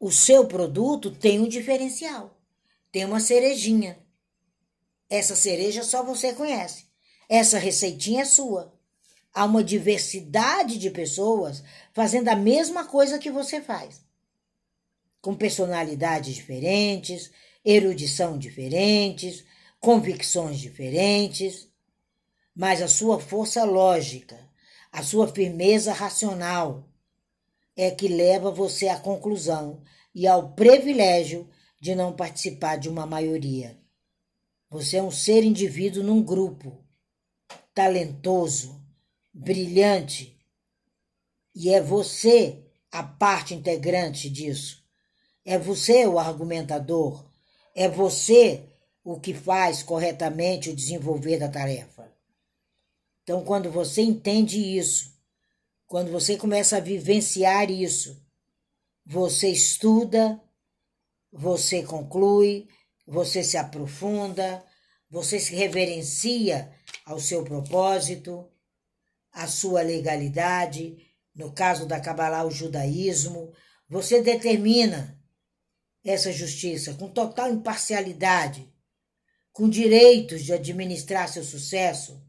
O 0.00 0.10
seu 0.10 0.44
produto 0.44 1.08
tem 1.08 1.38
um 1.38 1.46
diferencial. 1.46 2.36
Tem 2.90 3.04
uma 3.04 3.20
cerejinha. 3.20 4.04
Essa 5.08 5.36
cereja 5.36 5.84
só 5.84 6.02
você 6.02 6.32
conhece. 6.32 6.86
Essa 7.28 7.58
receitinha 7.58 8.22
é 8.22 8.24
sua. 8.24 8.76
Há 9.32 9.44
uma 9.44 9.62
diversidade 9.62 10.78
de 10.78 10.90
pessoas 10.90 11.62
fazendo 11.92 12.26
a 12.26 12.34
mesma 12.34 12.84
coisa 12.86 13.20
que 13.20 13.30
você 13.30 13.60
faz. 13.60 14.01
Com 15.22 15.34
personalidades 15.34 16.34
diferentes, 16.34 17.30
erudição 17.64 18.36
diferentes, 18.36 19.44
convicções 19.80 20.58
diferentes, 20.58 21.68
mas 22.54 22.82
a 22.82 22.88
sua 22.88 23.18
força 23.18 23.64
lógica, 23.64 24.38
a 24.90 25.02
sua 25.02 25.26
firmeza 25.26 25.92
racional 25.92 26.86
é 27.74 27.90
que 27.90 28.08
leva 28.08 28.50
você 28.50 28.88
à 28.88 28.98
conclusão 28.98 29.82
e 30.14 30.26
ao 30.26 30.52
privilégio 30.52 31.48
de 31.80 31.94
não 31.94 32.12
participar 32.12 32.76
de 32.76 32.88
uma 32.88 33.06
maioria. 33.06 33.80
Você 34.68 34.96
é 34.96 35.02
um 35.02 35.10
ser 35.10 35.44
indivíduo 35.44 36.02
num 36.02 36.22
grupo, 36.22 36.84
talentoso, 37.74 38.84
brilhante, 39.32 40.38
e 41.54 41.70
é 41.70 41.80
você 41.80 42.62
a 42.90 43.02
parte 43.02 43.54
integrante 43.54 44.28
disso. 44.28 44.81
É 45.44 45.58
você 45.58 46.06
o 46.06 46.18
argumentador, 46.18 47.24
é 47.74 47.88
você 47.88 48.68
o 49.04 49.18
que 49.18 49.34
faz 49.34 49.82
corretamente 49.82 50.70
o 50.70 50.76
desenvolver 50.76 51.38
da 51.38 51.48
tarefa. 51.48 52.10
Então, 53.22 53.44
quando 53.44 53.70
você 53.70 54.02
entende 54.02 54.58
isso, 54.58 55.12
quando 55.86 56.10
você 56.10 56.36
começa 56.36 56.76
a 56.76 56.80
vivenciar 56.80 57.70
isso, 57.70 58.20
você 59.04 59.48
estuda, 59.48 60.40
você 61.32 61.82
conclui, 61.82 62.68
você 63.06 63.42
se 63.42 63.56
aprofunda, 63.56 64.64
você 65.10 65.38
se 65.38 65.54
reverencia 65.54 66.72
ao 67.04 67.20
seu 67.20 67.44
propósito, 67.44 68.48
à 69.32 69.46
sua 69.46 69.82
legalidade, 69.82 70.96
no 71.34 71.52
caso 71.52 71.86
da 71.86 72.00
Kabbalah, 72.00 72.44
o 72.44 72.50
judaísmo, 72.50 73.52
você 73.88 74.22
determina 74.22 75.21
essa 76.04 76.32
justiça 76.32 76.94
com 76.94 77.08
total 77.08 77.50
imparcialidade, 77.50 78.68
com 79.52 79.68
direitos 79.68 80.42
de 80.42 80.52
administrar 80.52 81.28
seu 81.28 81.44
sucesso 81.44 82.20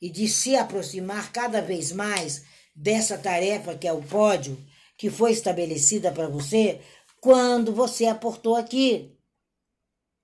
e 0.00 0.08
de 0.10 0.28
se 0.28 0.54
aproximar 0.54 1.32
cada 1.32 1.60
vez 1.60 1.90
mais 1.90 2.44
dessa 2.74 3.18
tarefa 3.18 3.76
que 3.76 3.88
é 3.88 3.92
o 3.92 4.02
pódio 4.02 4.56
que 4.96 5.10
foi 5.10 5.32
estabelecida 5.32 6.12
para 6.12 6.28
você 6.28 6.80
quando 7.20 7.72
você 7.72 8.06
aportou 8.06 8.54
aqui. 8.54 9.16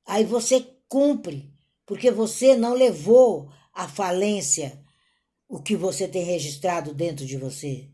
Aí 0.07 0.25
você 0.25 0.65
cumpre, 0.89 1.53
porque 1.87 2.11
você 2.11 2.57
não 2.57 2.75
levou 2.75 3.51
à 3.73 3.89
falência 3.89 4.81
o 5.49 5.61
que 5.61 5.77
você 5.77 6.07
tem 6.07 6.25
registrado 6.25 6.95
dentro 6.95 7.25
de 7.25 7.37
você, 7.37 7.89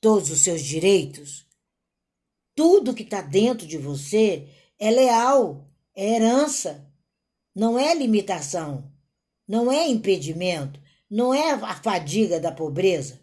todos 0.00 0.30
os 0.30 0.40
seus 0.40 0.62
direitos 0.62 1.46
tudo 2.60 2.92
que 2.92 3.04
está 3.04 3.22
dentro 3.22 3.66
de 3.66 3.78
você 3.78 4.46
é 4.78 4.90
leal, 4.90 5.66
é 5.96 6.16
herança, 6.16 6.86
não 7.54 7.78
é 7.78 7.94
limitação, 7.94 8.92
não 9.48 9.72
é 9.72 9.88
impedimento, 9.88 10.78
não 11.10 11.32
é 11.32 11.52
a 11.52 11.74
fadiga 11.74 12.38
da 12.38 12.52
pobreza. 12.52 13.18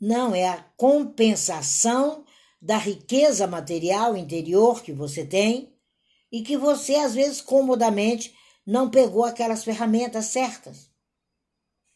Não, 0.00 0.34
é 0.34 0.48
a 0.48 0.62
compensação 0.74 2.24
da 2.62 2.78
riqueza 2.78 3.46
material 3.46 4.16
interior 4.16 4.82
que 4.82 4.90
você 4.90 5.26
tem 5.26 5.74
e 6.32 6.40
que 6.40 6.56
você, 6.56 6.94
às 6.94 7.14
vezes, 7.14 7.42
comodamente, 7.42 8.34
não 8.66 8.88
pegou 8.88 9.24
aquelas 9.24 9.62
ferramentas 9.62 10.24
certas. 10.24 10.88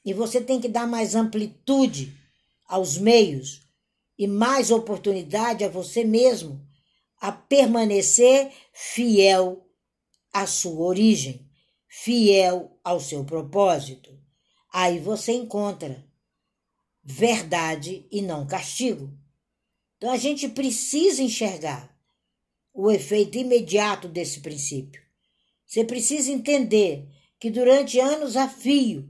E 0.05 0.13
você 0.13 0.43
tem 0.43 0.61
que 0.61 0.69
dar 0.69 0.87
mais 0.87 1.15
amplitude 1.15 2.15
aos 2.67 2.99
meios 2.99 3.67
e 4.19 4.27
mais 4.27 4.71
oportunidade 4.71 5.65
a 5.65 5.69
você 5.69 6.03
mesmo 6.03 6.67
a 7.21 7.31
permanecer 7.31 8.53
fiel 8.73 9.65
à 10.33 10.47
sua 10.47 10.87
origem, 10.87 11.49
fiel 11.87 12.79
ao 12.83 13.01
seu 13.01 13.25
propósito. 13.25 14.17
Aí 14.73 14.99
você 14.99 15.33
encontra 15.33 16.05
verdade 17.03 18.07
e 18.11 18.21
não 18.21 18.47
castigo. 18.47 19.11
Então 19.97 20.11
a 20.11 20.17
gente 20.17 20.49
precisa 20.49 21.23
enxergar 21.23 21.97
o 22.75 22.91
efeito 22.91 23.39
imediato 23.39 24.09
desse 24.09 24.41
princípio. 24.41 25.03
Você 25.67 25.85
precisa 25.85 26.31
entender 26.31 27.09
que 27.39 27.51
durante 27.51 27.99
anos 27.99 28.37
a 28.37 28.49
fio 28.49 29.09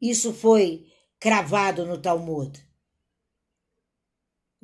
isso 0.00 0.32
foi 0.32 0.86
cravado 1.18 1.86
no 1.86 1.96
Talmud. 1.98 2.62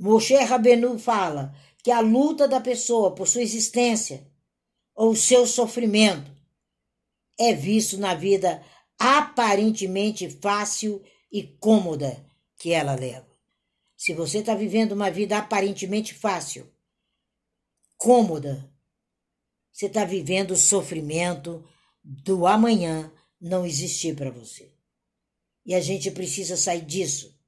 Moshe 0.00 0.35
Rabenu 0.35 0.99
fala 0.99 1.54
que 1.85 1.90
a 1.90 2.00
luta 2.00 2.49
da 2.49 2.59
pessoa 2.59 3.14
por 3.14 3.28
sua 3.28 3.42
existência 3.42 4.26
ou 4.95 5.14
seu 5.14 5.47
sofrimento 5.47 6.35
é 7.38 7.52
visto 7.52 7.99
na 7.99 8.14
vida 8.14 8.64
aparentemente 8.99 10.30
fácil 10.30 11.02
e 11.30 11.42
cômoda 11.42 12.25
que 12.57 12.73
ela 12.73 12.95
leva. 12.95 13.28
Se 13.95 14.14
você 14.14 14.38
está 14.38 14.54
vivendo 14.54 14.92
uma 14.92 15.11
vida 15.11 15.37
aparentemente 15.37 16.14
fácil, 16.14 16.66
cômoda, 17.99 18.73
você 19.71 19.85
está 19.85 20.07
vivendo 20.07 20.52
o 20.52 20.57
sofrimento 20.57 21.62
do 22.02 22.47
amanhã 22.47 23.12
não 23.38 23.66
existir 23.66 24.16
para 24.16 24.30
você. 24.30 24.73
E 25.66 25.75
a 25.75 25.80
gente 25.80 26.11
precisa 26.11 26.57
sair 26.57 26.87
disso. 26.87 27.38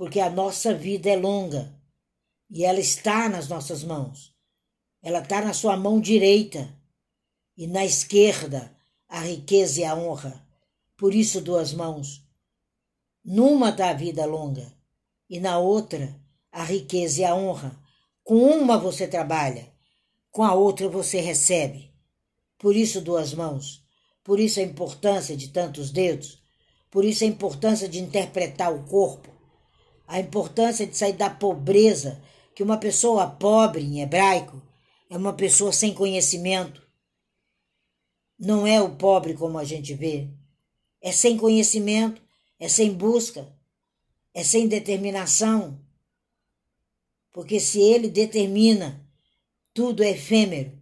Porque 0.00 0.18
a 0.18 0.30
nossa 0.30 0.72
vida 0.72 1.10
é 1.10 1.14
longa 1.14 1.78
e 2.48 2.64
ela 2.64 2.80
está 2.80 3.28
nas 3.28 3.48
nossas 3.48 3.84
mãos. 3.84 4.34
Ela 5.02 5.18
está 5.18 5.42
na 5.42 5.52
sua 5.52 5.76
mão 5.76 6.00
direita 6.00 6.74
e 7.54 7.66
na 7.66 7.84
esquerda 7.84 8.74
a 9.06 9.20
riqueza 9.20 9.82
e 9.82 9.84
a 9.84 9.94
honra. 9.94 10.42
Por 10.96 11.14
isso, 11.14 11.42
duas 11.42 11.74
mãos. 11.74 12.26
Numa 13.22 13.68
está 13.68 13.90
a 13.90 13.92
vida 13.92 14.24
longa 14.24 14.72
e 15.28 15.38
na 15.38 15.58
outra 15.58 16.18
a 16.50 16.64
riqueza 16.64 17.20
e 17.20 17.24
a 17.26 17.34
honra. 17.34 17.78
Com 18.24 18.36
uma 18.36 18.78
você 18.78 19.06
trabalha, 19.06 19.70
com 20.30 20.42
a 20.42 20.54
outra 20.54 20.88
você 20.88 21.20
recebe. 21.20 21.92
Por 22.56 22.74
isso, 22.74 23.02
duas 23.02 23.34
mãos. 23.34 23.84
Por 24.24 24.40
isso 24.40 24.60
a 24.60 24.62
importância 24.62 25.36
de 25.36 25.48
tantos 25.48 25.90
dedos. 25.90 26.42
Por 26.90 27.04
isso 27.04 27.22
a 27.22 27.26
importância 27.26 27.86
de 27.86 28.00
interpretar 28.00 28.74
o 28.74 28.84
corpo. 28.84 29.29
A 30.10 30.18
importância 30.18 30.84
de 30.84 30.96
sair 30.96 31.12
da 31.12 31.30
pobreza, 31.30 32.20
que 32.52 32.64
uma 32.64 32.76
pessoa 32.76 33.30
pobre 33.30 33.84
em 33.84 34.02
hebraico 34.02 34.60
é 35.08 35.16
uma 35.16 35.32
pessoa 35.32 35.72
sem 35.72 35.94
conhecimento. 35.94 36.84
Não 38.36 38.66
é 38.66 38.82
o 38.82 38.96
pobre 38.96 39.34
como 39.34 39.56
a 39.56 39.62
gente 39.62 39.94
vê. 39.94 40.28
É 41.00 41.12
sem 41.12 41.36
conhecimento, 41.36 42.20
é 42.58 42.68
sem 42.68 42.92
busca, 42.92 43.56
é 44.34 44.42
sem 44.42 44.66
determinação. 44.66 45.80
Porque 47.30 47.60
se 47.60 47.80
ele 47.80 48.08
determina, 48.08 49.08
tudo 49.72 50.02
é 50.02 50.10
efêmero. 50.10 50.76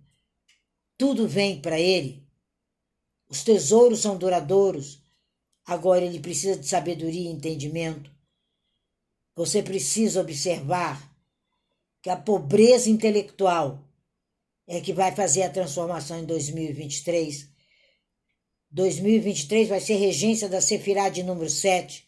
Tudo 0.97 1.29
vem 1.29 1.61
para 1.61 1.79
ele. 1.79 2.27
Os 3.29 3.45
tesouros 3.45 4.01
são 4.01 4.17
duradouros. 4.17 5.03
Agora 5.67 6.03
ele 6.03 6.19
precisa 6.19 6.59
de 6.59 6.67
sabedoria 6.67 7.29
e 7.29 7.35
entendimento. 7.35 8.17
Você 9.39 9.63
precisa 9.63 10.21
observar 10.21 11.09
que 12.03 12.11
a 12.11 12.17
pobreza 12.17 12.91
intelectual 12.91 13.89
é 14.67 14.81
que 14.81 14.93
vai 14.93 15.15
fazer 15.15 15.45
a 15.45 15.51
transformação 15.51 16.19
em 16.19 16.25
2023. 16.25 17.49
2023 18.71 19.69
vai 19.69 19.81
ser 19.81 19.95
regência 19.95 20.49
da 20.49 20.61
Sefirá 20.61 21.09
de 21.09 21.23
número 21.23 21.49
7. 21.49 22.07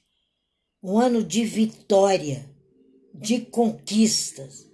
Um 0.82 0.98
ano 0.98 1.22
de 1.22 1.44
vitória, 1.44 2.44
de 3.14 3.40
conquistas 3.42 4.68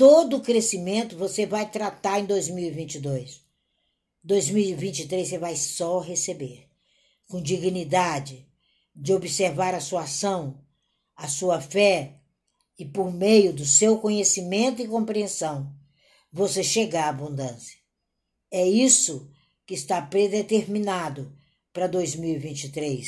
todo 0.00 0.38
o 0.38 0.40
crescimento 0.40 1.14
você 1.14 1.44
vai 1.44 1.70
tratar 1.70 2.20
em 2.20 2.24
2022. 2.24 3.42
2023 4.24 5.28
você 5.28 5.38
vai 5.38 5.56
só 5.56 5.98
receber, 5.98 6.68
com 7.28 7.42
dignidade, 7.42 8.48
de 8.94 9.12
observar 9.12 9.74
a 9.74 9.80
sua 9.80 10.04
ação, 10.04 10.64
a 11.20 11.28
sua 11.28 11.60
fé 11.60 12.20
e 12.78 12.84
por 12.84 13.12
meio 13.12 13.52
do 13.52 13.64
seu 13.64 13.98
conhecimento 13.98 14.80
e 14.80 14.88
compreensão, 14.88 15.72
você 16.32 16.62
chegar 16.62 17.04
à 17.04 17.08
abundância. 17.08 17.76
É 18.50 18.66
isso 18.66 19.30
que 19.66 19.74
está 19.74 20.00
predeterminado 20.02 21.32
para 21.72 21.86
2023, 21.86 23.06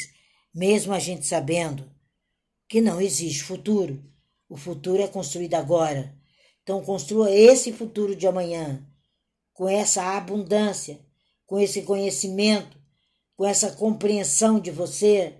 mesmo 0.55 0.93
a 0.93 0.99
gente 0.99 1.27
sabendo 1.27 1.91
que 2.69 2.81
não 2.81 3.01
existe 3.01 3.43
futuro. 3.43 4.03
O 4.49 4.57
futuro 4.57 5.03
é 5.03 5.09
construído 5.09 5.55
agora 5.55 6.15
então, 6.63 6.83
construa 6.83 7.31
esse 7.31 7.73
futuro 7.73 8.15
de 8.15 8.27
amanhã 8.27 8.87
com 9.53 9.69
essa 9.69 10.17
abundância, 10.17 11.01
com 11.45 11.59
esse 11.59 11.83
conhecimento, 11.83 12.79
com 13.37 13.45
essa 13.45 13.73
compreensão 13.73 14.61
de 14.61 14.71
você. 14.71 15.35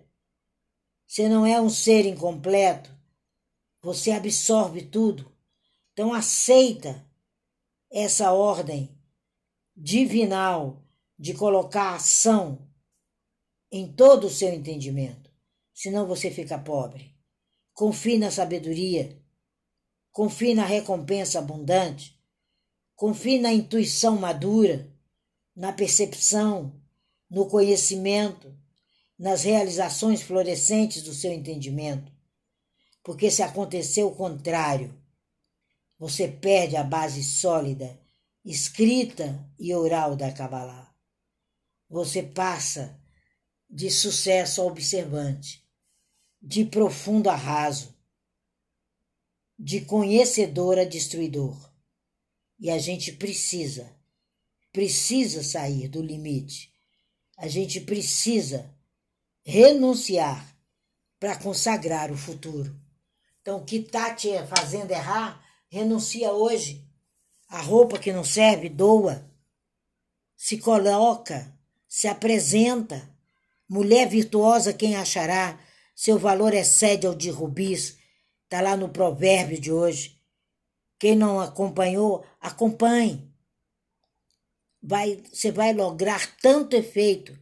Você 1.13 1.29
não 1.29 1.45
é 1.45 1.61
um 1.61 1.69
ser 1.69 2.07
incompleto, 2.07 2.91
você 3.83 4.13
absorve 4.13 4.81
tudo. 4.81 5.31
Então, 5.93 6.15
aceita 6.15 7.07
essa 7.93 8.33
ordem 8.33 8.89
divinal 9.77 10.83
de 11.19 11.35
colocar 11.35 11.97
ação 11.97 12.67
em 13.71 13.93
todo 13.93 14.29
o 14.29 14.31
seu 14.31 14.55
entendimento, 14.55 15.31
senão 15.75 16.07
você 16.07 16.31
fica 16.31 16.59
pobre. 16.59 17.15
Confie 17.75 18.17
na 18.17 18.31
sabedoria 18.31 19.23
Confie 20.11 20.55
na 20.55 20.65
recompensa 20.65 21.41
abundante. 21.41 22.19
Confie 22.97 23.39
na 23.39 23.53
intuição 23.53 24.17
madura, 24.17 24.91
na 25.55 25.75
percepção, 25.75 26.75
no 27.29 27.47
conhecimento, 27.49 28.62
nas 29.23 29.45
realizações 29.45 30.21
florescentes 30.21 31.01
do 31.05 31.15
seu 31.15 31.33
entendimento. 31.33 32.13
Porque 33.05 33.31
se 33.31 33.41
acontecer 33.41 34.03
o 34.03 34.11
contrário, 34.11 35.01
você 35.97 36.27
perde 36.27 36.75
a 36.75 36.83
base 36.83 37.23
sólida, 37.23 38.01
escrita 38.45 39.49
e 39.61 39.73
oral 39.73 40.17
da 40.17 40.33
Kabbalah. 40.33 40.93
Você 41.89 42.21
passa 42.21 43.01
de 43.71 43.93
sucesso 43.93 44.61
a 44.61 44.65
observante, 44.65 45.65
de 46.41 46.65
profundo 46.65 47.31
a 47.31 47.37
raso, 47.37 47.95
de 49.57 49.83
conhecedor 49.83 50.81
a 50.81 50.85
destruidor. 50.85 51.73
E 52.59 52.69
a 52.69 52.79
gente 52.79 53.13
precisa, 53.13 53.89
precisa 54.73 55.45
sair 55.45 55.87
do 55.87 56.03
limite. 56.03 56.73
A 57.39 57.47
gente 57.47 57.81
precisa 57.81 58.82
renunciar 59.45 60.57
para 61.19 61.37
consagrar 61.37 62.11
o 62.11 62.17
futuro. 62.17 62.75
Então, 63.41 63.59
o 63.59 63.65
que 63.65 63.77
está 63.77 64.15
te 64.15 64.31
fazendo 64.47 64.91
errar, 64.91 65.43
renuncia 65.69 66.33
hoje. 66.33 66.87
A 67.49 67.61
roupa 67.61 67.99
que 67.99 68.13
não 68.13 68.25
serve, 68.25 68.69
doa. 68.69 69.29
Se 70.37 70.59
coloca, 70.59 71.53
se 71.89 72.09
apresenta. 72.09 73.11
Mulher 73.69 74.09
virtuosa, 74.09 74.73
quem 74.73 74.97
achará? 74.97 75.59
Seu 75.95 76.19
valor 76.19 76.55
excede 76.55 77.07
ao 77.07 77.15
de 77.15 77.31
rubis 77.31 77.99
Está 78.53 78.61
lá 78.61 78.77
no 78.77 78.91
provérbio 78.91 79.59
de 79.59 79.73
hoje. 79.73 80.21
Quem 80.99 81.17
não 81.17 81.41
acompanhou, 81.41 82.23
acompanhe. 82.39 83.35
Vai, 84.83 85.23
você 85.33 85.51
vai 85.51 85.73
lograr 85.73 86.37
tanto 86.37 86.77
efeito. 86.77 87.35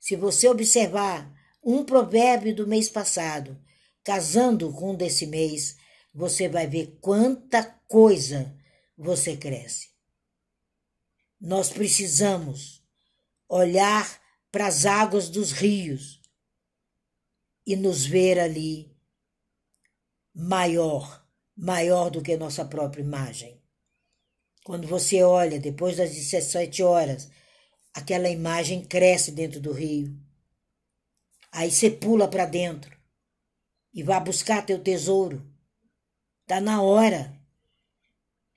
Se 0.00 0.16
você 0.16 0.48
observar 0.48 1.30
um 1.62 1.84
provérbio 1.84 2.54
do 2.56 2.66
mês 2.66 2.88
passado, 2.88 3.62
casando 4.02 4.72
com 4.72 4.92
um 4.92 4.96
desse 4.96 5.26
mês, 5.26 5.76
você 6.12 6.48
vai 6.48 6.66
ver 6.66 6.98
quanta 7.02 7.62
coisa 7.86 8.56
você 8.96 9.36
cresce. 9.36 9.90
Nós 11.38 11.68
precisamos 11.70 12.82
olhar 13.46 14.20
para 14.50 14.66
as 14.66 14.86
águas 14.86 15.28
dos 15.28 15.52
rios 15.52 16.20
e 17.66 17.76
nos 17.76 18.04
ver 18.04 18.38
ali 18.38 18.96
maior, 20.34 21.26
maior 21.56 22.10
do 22.10 22.22
que 22.22 22.36
nossa 22.36 22.64
própria 22.64 23.02
imagem. 23.02 23.62
Quando 24.64 24.88
você 24.88 25.22
olha 25.22 25.60
depois 25.60 25.96
das 25.96 26.10
17 26.10 26.82
horas, 26.82 27.30
aquela 27.94 28.28
imagem 28.28 28.84
cresce 28.84 29.32
dentro 29.32 29.60
do 29.60 29.72
rio. 29.72 30.16
Aí 31.52 31.70
você 31.70 31.90
pula 31.90 32.28
para 32.28 32.46
dentro 32.46 32.96
e 33.92 34.02
vai 34.02 34.22
buscar 34.22 34.64
teu 34.64 34.78
tesouro. 34.78 35.44
Tá 36.46 36.60
na 36.60 36.82
hora. 36.82 37.36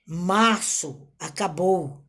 Março 0.06 1.08
acabou. 1.18 2.04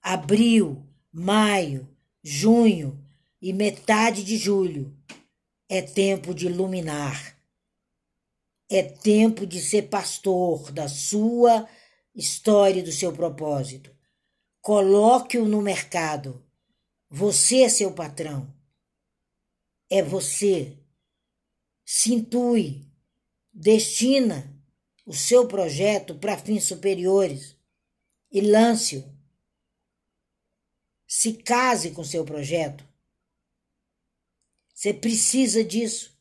Abril, 0.00 0.86
maio, 1.12 1.88
junho 2.22 3.04
e 3.40 3.52
metade 3.52 4.24
de 4.24 4.36
julho 4.36 4.96
é 5.68 5.80
tempo 5.80 6.34
de 6.34 6.46
iluminar. 6.46 7.36
É 8.70 8.82
tempo 8.82 9.46
de 9.46 9.60
ser 9.60 9.88
pastor 9.88 10.72
da 10.72 10.88
sua 10.88 11.68
história 12.14 12.80
e 12.80 12.82
do 12.82 12.92
seu 12.92 13.12
propósito. 13.12 13.90
Coloque-o 14.60 15.46
no 15.46 15.60
mercado. 15.60 16.44
Você 17.14 17.60
é 17.60 17.68
seu 17.68 17.92
patrão. 17.92 18.50
É 19.90 20.02
você. 20.02 20.78
Se 21.84 22.14
intui, 22.14 22.90
destina 23.52 24.50
o 25.04 25.12
seu 25.12 25.46
projeto 25.46 26.14
para 26.14 26.38
fins 26.38 26.64
superiores 26.64 27.54
e 28.30 28.40
lance-o. 28.40 29.04
Se 31.06 31.34
case 31.34 31.90
com 31.90 32.02
seu 32.02 32.24
projeto. 32.24 32.82
Você 34.72 34.94
precisa 34.94 35.62
disso. 35.62 36.18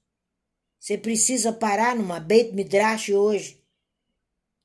Você 0.77 0.97
precisa 0.97 1.53
parar 1.53 1.95
numa 1.95 2.19
Beit 2.19 2.51
Midrash 2.51 3.11
hoje, 3.11 3.63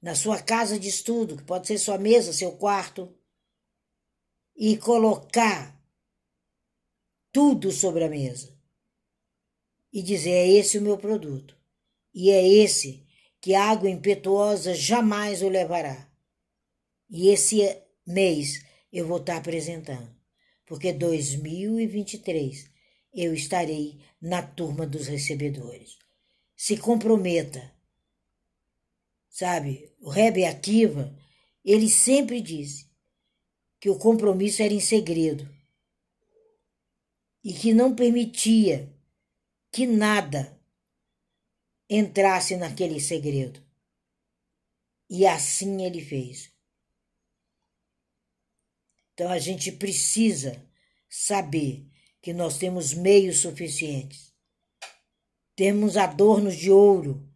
na 0.03 0.17
sua 0.17 0.43
casa 0.43 0.77
de 0.77 0.89
estudo, 0.89 1.37
que 1.37 1.45
pode 1.45 1.69
ser 1.69 1.79
sua 1.79 1.99
mesa, 1.99 2.33
seu 2.33 2.51
quarto, 2.51 3.17
e 4.57 4.77
colocar 4.77 5.76
tudo 7.37 7.71
sobre 7.71 8.03
a 8.03 8.09
mesa. 8.09 8.51
E 9.93 10.03
dizer: 10.03 10.31
é 10.31 10.49
esse 10.49 10.79
o 10.79 10.81
meu 10.81 10.97
produto. 10.97 11.55
E 12.15 12.31
é 12.31 12.49
esse 12.49 13.07
que 13.43 13.55
a 13.55 13.65
água 13.65 13.91
impetuosa 13.91 14.75
jamais 14.75 15.43
o 15.43 15.51
levará. 15.51 16.11
E 17.11 17.29
esse 17.29 17.59
mês 18.07 18.65
eu 18.91 19.07
vou 19.07 19.19
estar 19.19 19.37
apresentando, 19.37 20.09
porque 20.65 20.95
2023 20.95 22.71
eu 23.13 23.35
estarei 23.35 24.01
na 24.19 24.41
turma 24.41 24.87
dos 24.87 25.07
recebedores 25.07 25.99
se 26.57 26.79
comprometa. 26.79 27.71
Sabe, 29.29 29.93
o 30.01 30.09
Rebbe 30.09 30.47
Akiva, 30.47 31.15
ele 31.63 31.91
sempre 31.91 32.41
disse 32.41 32.91
que 33.79 33.91
o 33.91 33.99
compromisso 33.99 34.63
era 34.63 34.73
em 34.73 34.81
segredo 34.81 35.55
e 37.47 37.55
que 37.55 37.73
não 37.73 37.95
permitia 37.95 38.93
que 39.71 39.87
nada 39.87 40.61
entrasse 41.89 42.57
naquele 42.57 42.99
segredo. 42.99 43.65
E 45.09 45.25
assim 45.25 45.85
ele 45.85 46.05
fez. 46.05 46.53
Então 49.15 49.31
a 49.31 49.39
gente 49.39 49.71
precisa 49.71 50.61
saber 51.09 51.87
que 52.21 52.33
nós 52.33 52.59
temos 52.59 52.93
meios 52.93 53.39
suficientes 53.39 54.27
temos 55.57 55.97
adornos 55.97 56.55
de 56.55 56.71
ouro 56.71 57.27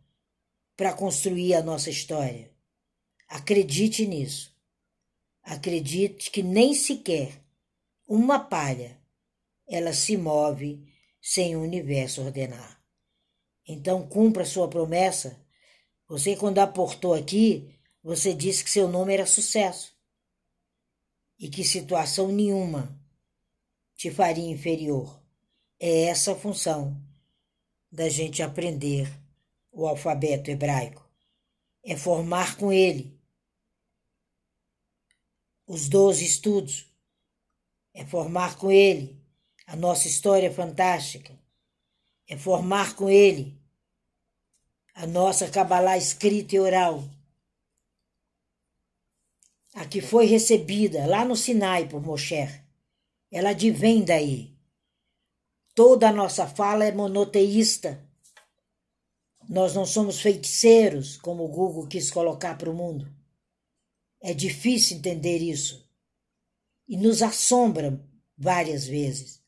para 0.77 0.93
construir 0.93 1.55
a 1.55 1.63
nossa 1.63 1.89
história. 1.89 2.53
Acredite 3.27 4.07
nisso. 4.07 4.55
Acredite 5.43 6.31
que 6.31 6.43
nem 6.43 6.75
sequer 6.75 7.43
uma 8.07 8.39
palha 8.39 9.00
ela 9.71 9.93
se 9.93 10.17
move 10.17 10.85
sem 11.23 11.55
o 11.55 11.63
universo 11.63 12.23
ordenar. 12.23 12.83
Então 13.65 14.07
cumpra 14.07 14.45
sua 14.45 14.69
promessa. 14.69 15.41
Você 16.09 16.35
quando 16.35 16.59
aportou 16.59 17.15
aqui, 17.15 17.79
você 18.03 18.35
disse 18.35 18.65
que 18.65 18.71
seu 18.71 18.89
nome 18.89 19.15
era 19.15 19.25
sucesso 19.25 19.95
e 21.39 21.49
que 21.49 21.63
situação 21.63 22.33
nenhuma 22.33 23.01
te 23.95 24.11
faria 24.11 24.51
inferior. 24.51 25.23
É 25.79 26.07
essa 26.07 26.33
a 26.33 26.37
função 26.37 27.01
da 27.93 28.09
gente 28.09 28.43
aprender 28.43 29.09
o 29.71 29.87
alfabeto 29.87 30.51
hebraico. 30.51 31.09
É 31.85 31.97
formar 31.97 32.57
com 32.57 32.73
ele 32.73 33.17
os 35.65 35.89
doze 35.89 36.25
estudos. 36.25 36.93
É 37.95 38.05
formar 38.05 38.59
com 38.59 38.71
ele 38.71 39.20
a 39.71 39.77
nossa 39.77 40.09
história 40.09 40.53
fantástica. 40.53 41.39
É 42.29 42.37
formar 42.37 42.97
com 42.97 43.09
ele 43.09 43.57
a 44.95 45.07
nossa 45.07 45.49
Kabbalah 45.49 45.97
escrita 45.97 46.57
e 46.57 46.61
oral. 46.61 47.09
A 49.73 49.85
que 49.85 50.01
foi 50.01 50.27
recebida 50.27 51.07
lá 51.07 51.25
no 51.25 51.37
Sinai 51.37 51.89
por 51.89 52.03
Moshe. 52.03 52.49
Ela 53.31 53.51
advém 53.51 54.05
daí. 54.05 54.53
Toda 55.73 56.09
a 56.09 56.13
nossa 56.13 56.49
fala 56.49 56.85
é 56.85 56.91
monoteísta. 56.91 58.05
Nós 59.49 59.73
não 59.73 59.87
somos 59.87 60.21
feiticeiros, 60.21 61.17
como 61.17 61.45
o 61.45 61.49
Google 61.49 61.87
quis 61.87 62.11
colocar 62.11 62.59
para 62.59 62.71
o 62.71 62.75
mundo. 62.75 63.09
É 64.21 64.35
difícil 64.35 64.97
entender 64.97 65.39
isso. 65.39 65.89
E 66.89 66.97
nos 66.97 67.23
assombra 67.23 68.05
várias 68.37 68.85
vezes. 68.85 69.40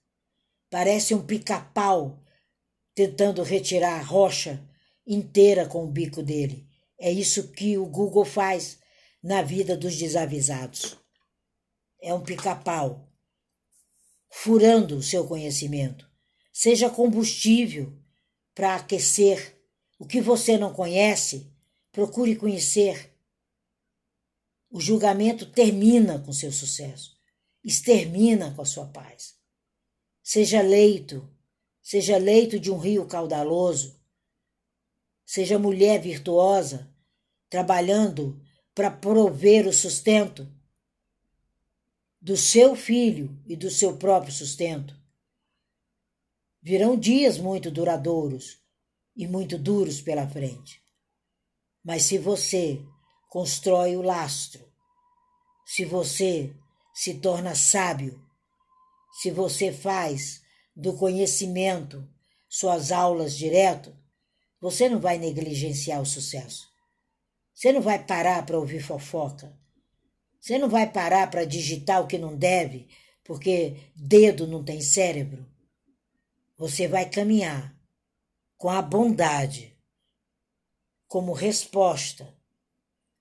Parece 0.73 1.15
um 1.15 1.25
pica-pau 1.25 2.19
tentando 2.95 3.43
retirar 3.43 4.01
a 4.01 4.03
rocha 4.03 4.67
inteira 5.07 5.67
com 5.67 5.85
o 5.85 5.91
bico 5.91 6.23
dele. 6.23 6.67
É 6.99 7.13
isso 7.13 7.53
que 7.53 7.77
o 7.77 7.85
Google 7.85 8.25
faz 8.25 8.79
na 9.23 9.43
vida 9.43 9.77
dos 9.77 9.97
desavisados. 9.97 10.97
É 12.01 12.15
um 12.15 12.23
pica-pau 12.23 13.07
furando 14.31 14.97
o 14.97 15.03
seu 15.03 15.29
conhecimento 15.29 16.11
seja 16.53 16.91
combustível 16.91 17.93
para 18.55 18.77
aquecer. 18.77 19.59
O 19.99 20.07
que 20.07 20.21
você 20.21 20.59
não 20.59 20.73
conhece, 20.73 21.51
procure 21.91 22.37
conhecer. 22.37 23.13
O 24.71 24.81
julgamento 24.81 25.47
termina 25.47 26.19
com 26.19 26.33
seu 26.33 26.51
sucesso, 26.51 27.17
extermina 27.65 28.53
com 28.55 28.63
a 28.63 28.67
sua 28.67 28.87
paz. 28.87 29.42
Seja 30.23 30.63
leito, 30.63 31.29
seja 31.83 32.17
leito 32.17 32.59
de 32.61 32.71
um 32.71 32.79
rio 32.79 33.07
caudaloso, 33.07 34.01
seja 35.25 35.59
mulher 35.59 36.01
virtuosa, 36.01 36.89
trabalhando 37.51 38.41
para 38.75 38.91
prover 38.91 39.67
o 39.67 39.73
sustento 39.73 40.51
do 42.21 42.37
seu 42.37 42.77
filho 42.77 43.37
e 43.47 43.57
do 43.57 43.69
seu 43.69 43.97
próprio 43.97 44.33
sustento. 44.33 44.97
Virão 46.63 46.97
dias 46.97 47.37
muito 47.37 47.71
duradouros 47.71 48.63
e 49.17 49.27
muito 49.27 49.59
duros 49.59 50.01
pela 50.01 50.29
frente. 50.29 50.81
Mas 51.85 52.05
se 52.05 52.19
você 52.19 52.81
constrói 53.29 53.97
o 53.97 54.03
lastro, 54.03 54.65
se 55.67 55.85
você 55.85 56.55
se 56.95 57.15
torna 57.15 57.57
sábio, 57.57 58.25
se 59.12 59.31
você 59.31 59.72
faz 59.72 60.42
do 60.75 60.94
conhecimento 60.94 62.09
suas 62.48 62.90
aulas 62.90 63.37
direto, 63.37 63.94
você 64.61 64.88
não 64.88 65.01
vai 65.01 65.18
negligenciar 65.18 66.01
o 66.01 66.07
sucesso. 66.07 66.66
Você 67.55 67.72
não 67.72 67.81
vai 67.81 68.05
parar 68.05 68.44
para 68.46 68.59
ouvir 68.59 68.81
fofoca. 68.81 69.57
Você 70.40 70.59
não 70.59 70.68
vai 70.68 70.90
parar 70.90 71.31
para 71.31 71.44
digitar 71.44 72.03
o 72.03 72.07
que 72.07 72.18
não 72.18 72.37
deve, 72.37 72.88
porque 73.22 73.77
dedo 73.94 74.46
não 74.46 74.64
tem 74.64 74.81
cérebro 74.81 75.53
você 76.62 76.87
vai 76.87 77.11
caminhar 77.11 77.77
com 78.57 78.68
a 78.70 78.81
bondade 78.81 79.77
como 81.09 81.33
resposta 81.33 82.33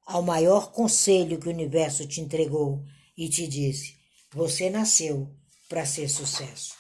ao 0.06 0.22
maior 0.22 0.72
conselho 0.72 1.40
que 1.40 1.48
o 1.48 1.52
universo 1.52 2.08
te 2.08 2.22
entregou 2.22 2.86
e 3.18 3.28
te 3.28 3.48
disse: 3.48 3.98
você 4.32 4.70
nasceu 4.70 5.36
para 5.72 5.86
ser 5.86 6.10
sucesso. 6.10 6.76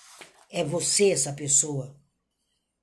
É 0.49 0.65
você 0.65 1.11
essa 1.11 1.31
pessoa. 1.31 1.97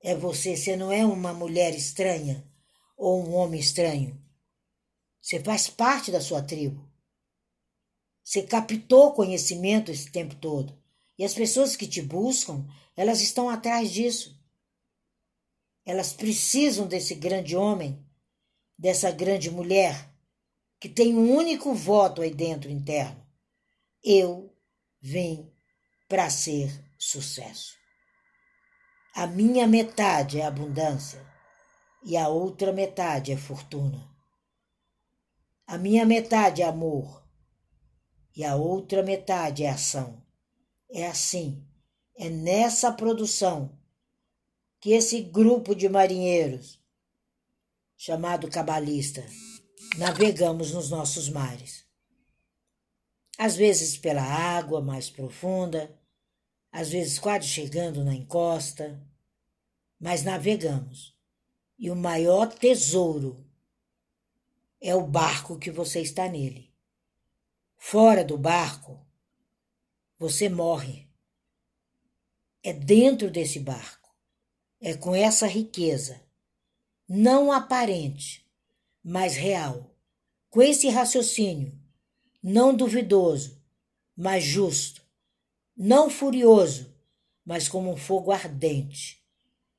É 0.01 0.15
você, 0.15 0.57
você 0.57 0.75
não 0.75 0.91
é 0.91 1.05
uma 1.05 1.31
mulher 1.31 1.75
estranha 1.75 2.51
ou 2.97 3.23
um 3.23 3.35
homem 3.35 3.59
estranho. 3.59 4.19
Você 5.21 5.39
faz 5.39 5.69
parte 5.69 6.11
da 6.11 6.19
sua 6.19 6.41
tribo. 6.41 6.91
Você 8.23 8.41
captou 8.41 9.13
conhecimento 9.13 9.91
esse 9.91 10.11
tempo 10.11 10.33
todo. 10.33 10.75
E 11.15 11.23
as 11.23 11.35
pessoas 11.35 11.75
que 11.75 11.85
te 11.85 12.01
buscam, 12.01 12.67
elas 12.97 13.21
estão 13.21 13.47
atrás 13.47 13.91
disso. 13.91 14.35
Elas 15.85 16.11
precisam 16.11 16.87
desse 16.87 17.13
grande 17.13 17.55
homem, 17.55 18.03
dessa 18.75 19.11
grande 19.11 19.51
mulher, 19.51 20.11
que 20.79 20.89
tem 20.89 21.13
um 21.13 21.35
único 21.35 21.71
voto 21.75 22.23
aí 22.23 22.33
dentro 22.33 22.71
interno. 22.71 23.23
Eu 24.03 24.51
vim 24.99 25.53
para 26.09 26.29
ser 26.29 26.83
sucesso. 26.97 27.77
A 29.15 29.27
minha 29.27 29.67
metade 29.67 30.39
é 30.39 30.45
abundância 30.45 31.23
e 32.03 32.17
a 32.17 32.27
outra 32.27 32.73
metade 32.73 33.31
é 33.31 33.37
fortuna. 33.37 34.09
A 35.67 35.77
minha 35.77 36.05
metade 36.05 36.63
é 36.63 36.65
amor 36.65 37.23
e 38.35 38.43
a 38.43 38.55
outra 38.55 39.03
metade 39.03 39.63
é 39.63 39.69
ação. 39.69 40.25
É 40.91 41.05
assim, 41.05 41.63
é 42.17 42.27
nessa 42.27 42.91
produção 42.91 43.79
que 44.81 44.91
esse 44.91 45.21
grupo 45.21 45.75
de 45.75 45.87
marinheiros, 45.87 46.81
chamado 47.95 48.49
cabalista, 48.49 49.23
navegamos 49.97 50.71
nos 50.71 50.89
nossos 50.89 51.29
mares. 51.29 51.85
Às 53.37 53.55
vezes 53.55 53.97
pela 53.97 54.23
água 54.23 54.81
mais 54.81 55.09
profunda, 55.09 55.98
às 56.71 56.89
vezes 56.89 57.17
quase 57.17 57.47
chegando 57.47 58.03
na 58.03 58.13
encosta, 58.13 59.01
mas 59.99 60.23
navegamos. 60.23 61.17
E 61.77 61.89
o 61.89 61.95
maior 61.95 62.47
tesouro 62.47 63.45
é 64.81 64.93
o 64.95 65.05
barco 65.05 65.57
que 65.57 65.71
você 65.71 66.01
está 66.01 66.27
nele. 66.27 66.73
Fora 67.77 68.23
do 68.23 68.37
barco, 68.37 68.99
você 70.17 70.49
morre. 70.49 71.07
É 72.61 72.73
dentro 72.73 73.31
desse 73.31 73.59
barco, 73.59 74.13
é 74.81 74.93
com 74.93 75.15
essa 75.15 75.47
riqueza, 75.47 76.21
não 77.07 77.51
aparente, 77.51 78.45
mas 79.01 79.37
real, 79.37 79.95
com 80.49 80.61
esse 80.61 80.89
raciocínio, 80.89 81.79
não 82.43 82.75
duvidoso, 82.75 83.63
mas 84.15 84.43
justo, 84.43 85.01
não 85.81 86.09
furioso, 86.09 86.93
mas 87.45 87.69
como 87.69 87.89
um 87.89 87.95
fogo 87.95 88.33
ardente. 88.33 89.23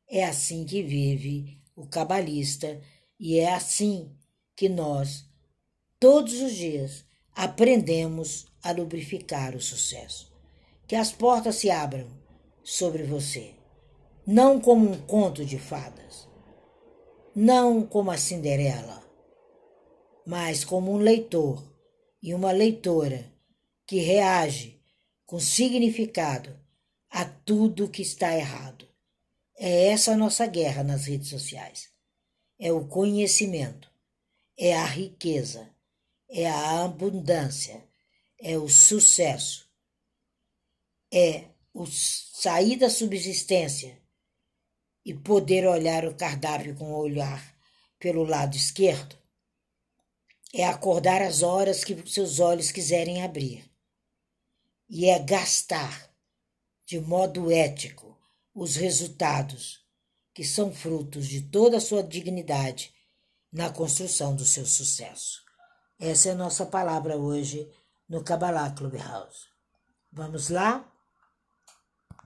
É 0.08 0.24
assim 0.24 0.64
que 0.64 0.82
vive 0.82 1.60
o 1.76 1.86
cabalista 1.86 2.80
e 3.18 3.38
é 3.38 3.52
assim 3.52 4.10
que 4.56 4.66
nós, 4.66 5.26
todos 6.00 6.40
os 6.40 6.54
dias, 6.54 7.04
aprendemos 7.34 8.46
a 8.62 8.72
lubrificar 8.72 9.54
o 9.54 9.60
sucesso. 9.60 10.32
Que 10.88 10.96
as 10.96 11.12
portas 11.12 11.56
se 11.56 11.70
abram 11.70 12.08
sobre 12.64 13.02
você, 13.02 13.54
não 14.26 14.58
como 14.58 14.90
um 14.90 15.02
conto 15.02 15.44
de 15.44 15.58
fadas, 15.58 16.26
não 17.34 17.86
como 17.86 18.10
a 18.10 18.16
Cinderela, 18.16 19.04
mas 20.26 20.64
como 20.64 20.92
um 20.92 20.96
leitor 20.96 21.62
e 22.22 22.32
uma 22.32 22.52
leitora 22.52 23.30
que 23.86 23.98
reage 23.98 24.79
com 25.30 25.38
significado 25.38 26.58
a 27.08 27.24
tudo 27.24 27.88
que 27.88 28.02
está 28.02 28.36
errado. 28.36 28.88
É 29.56 29.86
essa 29.86 30.10
a 30.10 30.16
nossa 30.16 30.44
guerra 30.44 30.82
nas 30.82 31.04
redes 31.04 31.28
sociais. 31.28 31.88
É 32.58 32.72
o 32.72 32.88
conhecimento 32.88 33.88
é 34.58 34.74
a 34.74 34.84
riqueza, 34.84 35.70
é 36.28 36.48
a 36.48 36.84
abundância, 36.84 37.82
é 38.40 38.58
o 38.58 38.68
sucesso, 38.68 39.70
é 41.12 41.44
o 41.72 41.86
sair 41.86 42.76
da 42.76 42.90
subsistência 42.90 44.02
e 45.04 45.14
poder 45.14 45.64
olhar 45.64 46.04
o 46.06 46.14
cardápio 46.14 46.74
com 46.74 46.92
o 46.92 46.98
olhar 46.98 47.56
pelo 48.00 48.24
lado 48.24 48.56
esquerdo, 48.56 49.16
é 50.52 50.66
acordar 50.66 51.22
as 51.22 51.42
horas 51.42 51.84
que 51.84 52.10
seus 52.10 52.40
olhos 52.40 52.72
quiserem 52.72 53.22
abrir, 53.22 53.69
e 54.90 55.08
é 55.08 55.18
gastar 55.20 56.10
de 56.84 56.98
modo 56.98 57.50
ético 57.50 58.18
os 58.52 58.74
resultados 58.74 59.78
que 60.34 60.44
são 60.44 60.74
frutos 60.74 61.28
de 61.28 61.42
toda 61.42 61.76
a 61.76 61.80
sua 61.80 62.02
dignidade 62.02 62.92
na 63.52 63.70
construção 63.70 64.34
do 64.34 64.44
seu 64.44 64.66
sucesso. 64.66 65.42
Essa 65.98 66.30
é 66.30 66.32
a 66.32 66.36
nossa 66.36 66.66
palavra 66.66 67.16
hoje 67.16 67.70
no 68.08 68.24
Kabbalah 68.24 68.70
Clubhouse. 68.72 69.46
Vamos 70.10 70.48
lá? 70.48 70.84